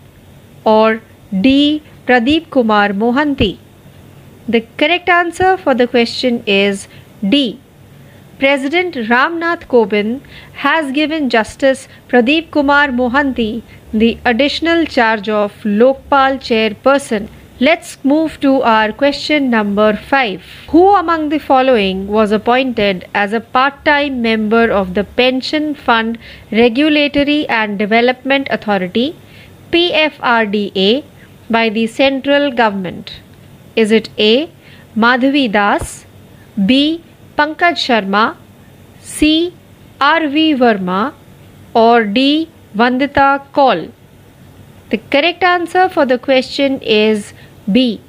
or 0.65 1.03
D. 1.41 1.83
Pradeep 2.07 2.49
Kumar 2.51 2.89
Mohanty? 2.89 3.59
The 4.49 4.67
correct 4.79 5.09
answer 5.09 5.57
for 5.57 5.75
the 5.75 5.87
question 5.87 6.43
is 6.47 6.89
D. 7.29 7.61
President 8.43 8.97
Ramnath 9.09 9.67
Kovind 9.73 10.21
has 10.63 10.91
given 10.91 11.31
Justice 11.31 11.87
Pradeep 12.09 12.51
Kumar 12.51 12.89
Mohanty 12.89 13.63
the 13.93 14.19
additional 14.25 14.85
charge 14.85 15.29
of 15.29 15.53
Lokpal 15.63 16.39
chairperson. 16.47 17.29
Let's 17.61 18.05
move 18.05 18.41
to 18.41 18.55
our 18.63 18.91
question 18.93 19.49
number 19.49 19.95
5. 19.95 20.43
Who 20.71 20.83
among 20.97 21.29
the 21.29 21.39
following 21.39 22.09
was 22.09 22.33
appointed 22.33 23.07
as 23.15 23.33
a 23.33 23.39
part 23.59 23.85
time 23.85 24.21
member 24.23 24.73
of 24.73 24.95
the 24.95 25.05
Pension 25.05 25.77
Fund 25.77 26.19
Regulatory 26.51 27.49
and 27.49 27.79
Development 27.79 28.49
Authority 28.51 29.15
PFRDA 29.71 31.05
by 31.49 31.69
the 31.69 31.87
central 31.87 32.51
government? 32.51 33.21
Is 33.77 33.93
it 33.93 34.11
A. 34.19 34.51
Madhavi 34.97 35.47
Das, 35.53 36.07
B. 36.67 37.05
Pankaj 37.37 37.77
Sharma, 37.87 38.37
C. 39.01 39.55
R. 40.01 40.29
V. 40.29 40.55
Verma, 40.55 41.15
or 41.73 42.05
D. 42.05 42.51
Vandita 42.77 43.43
Kaul? 43.53 43.89
The 44.91 44.99
correct 44.99 45.43
answer 45.43 45.89
for 45.89 46.05
the 46.05 46.19
question 46.19 46.79
is 46.83 47.33
B. 47.71 48.03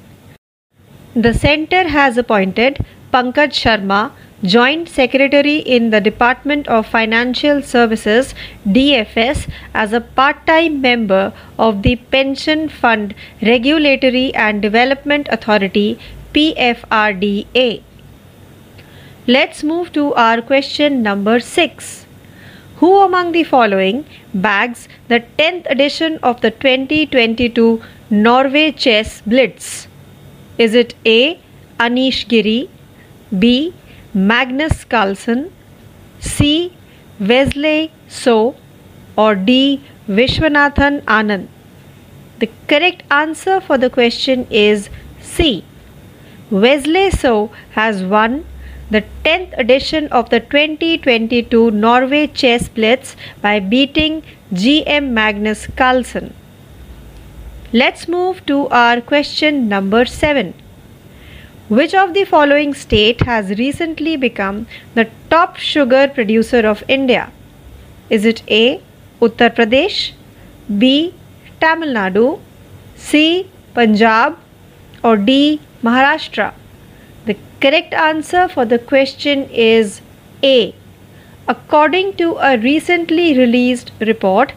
The 1.14 1.32
center 1.32 1.88
has 1.88 2.18
appointed 2.18 2.84
Pankaj 3.12 3.54
Sharma, 3.62 4.12
Joint 4.42 4.90
Secretary 4.90 5.56
in 5.58 5.88
the 5.88 6.00
Department 6.02 6.68
of 6.68 6.86
Financial 6.86 7.62
Services 7.62 8.34
DFS, 8.66 9.48
as 9.72 9.94
a 9.94 10.02
part 10.02 10.46
time 10.46 10.82
member 10.82 11.32
of 11.58 11.82
the 11.82 11.96
Pension 11.96 12.68
Fund 12.68 13.14
Regulatory 13.40 14.34
and 14.34 14.60
Development 14.60 15.26
Authority 15.30 15.98
PFRDA. 16.34 17.82
Let's 19.26 19.62
move 19.64 19.90
to 19.92 20.12
our 20.12 20.42
question 20.42 21.02
number 21.02 21.40
6. 21.40 22.04
Who 22.76 23.00
among 23.00 23.32
the 23.32 23.42
following 23.44 24.04
bags 24.34 24.86
the 25.08 25.20
10th 25.38 25.64
edition 25.70 26.18
of 26.22 26.42
the 26.42 26.50
2022 26.50 27.80
Norway 28.10 28.72
Chess 28.72 29.22
Blitz? 29.22 29.88
Is 30.58 30.74
it 30.74 30.94
A. 31.06 31.40
Anish 31.80 32.28
Giri, 32.28 32.68
B. 33.38 33.72
Magnus 34.12 34.84
Carlsen, 34.84 35.50
C. 36.20 36.76
Wesley 37.18 37.92
So, 38.06 38.56
or 39.16 39.34
D. 39.34 39.82
Viswanathan 40.06 41.00
Anand? 41.04 41.48
The 42.40 42.50
correct 42.68 43.04
answer 43.10 43.58
for 43.62 43.78
the 43.78 43.88
question 43.88 44.46
is 44.50 44.90
C. 45.18 45.64
Wesley 46.50 47.10
So 47.10 47.50
has 47.70 48.02
won 48.02 48.44
the 48.94 49.02
10th 49.24 49.54
edition 49.58 50.06
of 50.18 50.30
the 50.30 50.38
2022 50.38 51.70
Norway 51.84 52.26
Chess 52.28 52.68
Blitz 52.68 53.16
by 53.42 53.54
beating 53.58 54.22
GM 54.52 55.08
Magnus 55.18 55.66
Carlsen. 55.80 56.32
Let's 57.72 58.06
move 58.06 58.46
to 58.46 58.68
our 58.68 59.00
question 59.00 59.68
number 59.68 60.04
7. 60.04 60.54
Which 61.68 61.92
of 61.92 62.14
the 62.14 62.24
following 62.24 62.72
state 62.72 63.22
has 63.22 63.58
recently 63.58 64.16
become 64.16 64.66
the 64.94 65.08
top 65.28 65.56
sugar 65.56 66.06
producer 66.06 66.64
of 66.74 66.84
India? 66.86 67.32
Is 68.10 68.24
it 68.24 68.42
A. 68.48 68.80
Uttar 69.20 69.54
Pradesh, 69.56 70.12
B. 70.78 71.14
Tamil 71.60 71.94
Nadu, 71.94 72.38
C. 72.94 73.50
Punjab, 73.74 74.38
or 75.02 75.16
D. 75.16 75.60
Maharashtra? 75.82 76.52
Correct 77.64 77.94
answer 77.94 78.46
for 78.46 78.66
the 78.66 78.78
question 78.78 79.44
is 79.48 80.02
A. 80.42 80.74
According 81.48 82.12
to 82.16 82.36
a 82.48 82.58
recently 82.58 83.38
released 83.38 83.90
report, 84.00 84.52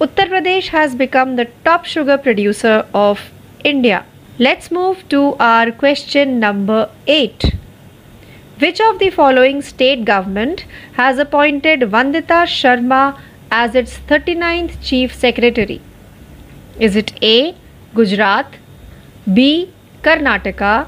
Uttar 0.00 0.28
Pradesh 0.28 0.68
has 0.68 0.94
become 0.94 1.34
the 1.34 1.46
top 1.64 1.84
sugar 1.84 2.16
producer 2.16 2.86
of 2.94 3.32
India. 3.64 4.06
Let's 4.38 4.70
move 4.70 5.02
to 5.08 5.34
our 5.40 5.72
question 5.72 6.38
number 6.38 6.88
8. 7.08 7.56
Which 8.60 8.80
of 8.80 9.00
the 9.00 9.10
following 9.10 9.60
state 9.60 10.04
government 10.04 10.64
has 10.92 11.18
appointed 11.18 11.80
Vandita 11.80 12.42
Sharma 12.56 13.20
as 13.50 13.74
its 13.74 13.98
39th 13.98 14.80
chief 14.80 15.12
secretary? 15.12 15.80
Is 16.78 16.94
it 16.94 17.14
A. 17.20 17.56
Gujarat, 17.96 18.58
B. 19.32 19.72
Karnataka, 20.02 20.86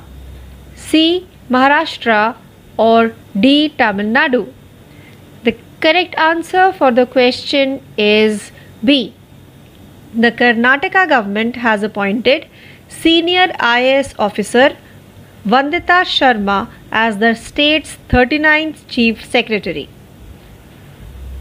C. 0.77 1.27
Maharashtra, 1.51 2.37
or 2.77 3.15
D. 3.39 3.69
Tamil 3.69 4.07
Nadu? 4.07 4.53
The 5.45 5.57
correct 5.81 6.15
answer 6.17 6.73
for 6.73 6.91
the 6.91 7.07
question 7.07 7.83
is 7.97 8.51
B. 8.85 9.15
The 10.15 10.33
Karnataka 10.33 11.09
government 11.09 11.57
has 11.57 11.83
appointed 11.83 12.47
senior 12.89 13.49
IAS 13.61 14.15
officer 14.19 14.77
Vandita 15.45 16.01
Sharma 16.13 16.69
as 16.91 17.19
the 17.19 17.35
state's 17.35 17.97
39th 18.09 18.89
chief 18.89 19.25
secretary. 19.25 19.89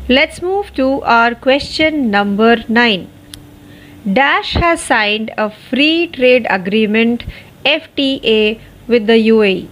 Let's 0.08 0.42
move 0.42 0.72
to 0.76 1.02
our 1.02 1.34
question 1.34 2.12
number 2.12 2.58
9. 2.68 3.10
Dash 4.14 4.54
has 4.54 4.82
signed 4.82 5.32
a 5.36 5.50
free 5.50 6.06
trade 6.06 6.46
agreement 6.48 7.24
FTA 7.66 8.60
with 8.88 9.08
the 9.08 9.18
UAE. 9.30 9.68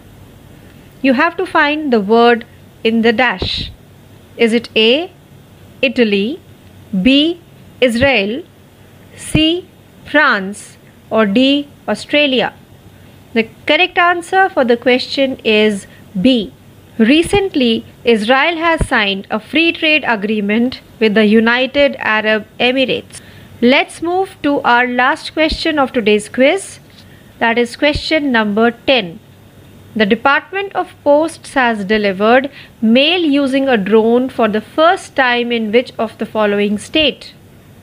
You 1.03 1.13
have 1.13 1.35
to 1.37 1.45
find 1.45 1.91
the 1.91 1.99
word 1.99 2.45
in 2.83 3.01
the 3.01 3.11
dash. 3.11 3.71
Is 4.37 4.53
it 4.53 4.69
A. 4.75 5.11
Italy, 5.81 6.39
B. 7.07 7.41
Israel, 7.81 8.43
C. 9.17 9.67
France, 10.05 10.77
or 11.09 11.25
D. 11.25 11.67
Australia? 11.89 12.53
The 13.33 13.49
correct 13.67 13.97
answer 13.97 14.47
for 14.47 14.63
the 14.63 14.77
question 14.77 15.39
is 15.43 15.87
B. 16.21 16.53
Recently, 16.97 17.85
Israel 18.05 18.55
has 18.57 18.87
signed 18.87 19.27
a 19.29 19.39
free 19.41 19.73
trade 19.73 20.05
agreement 20.07 20.79
with 20.99 21.15
the 21.15 21.25
United 21.25 21.97
Arab 21.99 22.47
Emirates. 22.59 23.19
Let's 23.61 24.01
move 24.01 24.37
to 24.43 24.61
our 24.61 24.87
last 24.87 25.33
question 25.33 25.79
of 25.79 25.91
today's 25.91 26.29
quiz. 26.29 26.79
That 27.39 27.57
is 27.57 27.75
question 27.75 28.31
number 28.31 28.71
10. 28.71 29.19
The 29.95 30.07
Department 30.07 30.75
of 30.75 30.95
Posts 31.03 31.53
has 31.53 31.85
delivered 31.85 32.49
mail 32.81 33.19
using 33.19 33.69
a 33.69 33.77
drone 33.77 34.27
for 34.27 34.47
the 34.47 34.59
first 34.59 35.15
time 35.15 35.51
in 35.51 35.71
which 35.71 35.91
of 35.99 36.17
the 36.17 36.25
following 36.25 36.79
state? 36.79 37.35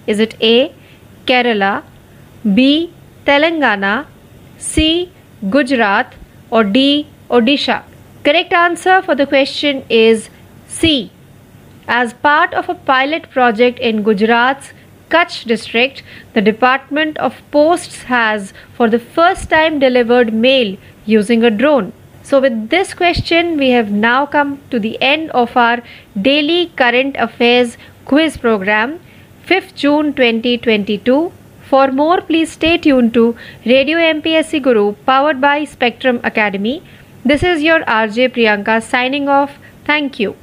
Is 0.09 0.19
it 0.19 0.35
A. 0.41 0.75
Kerala, 1.25 1.85
B. 2.53 2.93
Telangana, 3.25 4.07
C. 4.59 5.13
Gujarat, 5.49 6.17
or 6.51 6.65
D. 6.65 7.07
Odisha? 7.31 7.85
Correct 8.25 8.53
answer 8.53 9.01
for 9.03 9.15
the 9.15 9.27
question 9.27 9.85
is 9.89 10.31
C. 10.67 11.13
As 11.87 12.13
part 12.13 12.53
of 12.55 12.69
a 12.69 12.75
pilot 12.75 13.31
project 13.31 13.79
in 13.79 14.03
Gujarat's 14.03 14.73
Kutch 15.11 15.45
district, 15.45 16.03
the 16.35 16.41
Department 16.41 17.19
of 17.19 17.41
Posts 17.53 18.03
has 18.15 18.53
for 18.75 18.91
the 18.91 18.99
first 18.99 19.49
time 19.49 19.79
delivered 19.79 20.35
mail 20.35 20.77
using 21.07 21.45
a 21.45 21.51
drone. 21.53 21.93
So, 22.31 22.39
with 22.41 22.71
this 22.71 22.95
question, 22.95 23.57
we 23.57 23.71
have 23.71 23.91
now 23.91 24.25
come 24.25 24.61
to 24.71 24.79
the 24.79 24.97
end 25.03 25.31
of 25.31 25.57
our 25.57 25.83
daily 26.27 26.71
current 26.77 27.17
affairs 27.19 27.77
quiz 28.05 28.37
program, 28.37 29.01
5th 29.49 29.75
June 29.75 30.13
2022. 30.15 31.33
For 31.71 31.89
more, 31.91 32.21
please 32.21 32.53
stay 32.53 32.79
tuned 32.79 33.15
to 33.15 33.35
Radio 33.67 33.99
MPSC 33.99 34.63
Guru 34.63 34.93
powered 35.11 35.41
by 35.41 35.65
Spectrum 35.65 36.21
Academy. 36.23 36.85
This 37.25 37.43
is 37.43 37.65
your 37.65 37.81
RJ 37.81 38.29
Priyanka 38.37 38.81
signing 38.81 39.29
off. 39.29 39.59
Thank 39.85 40.21
you. 40.21 40.37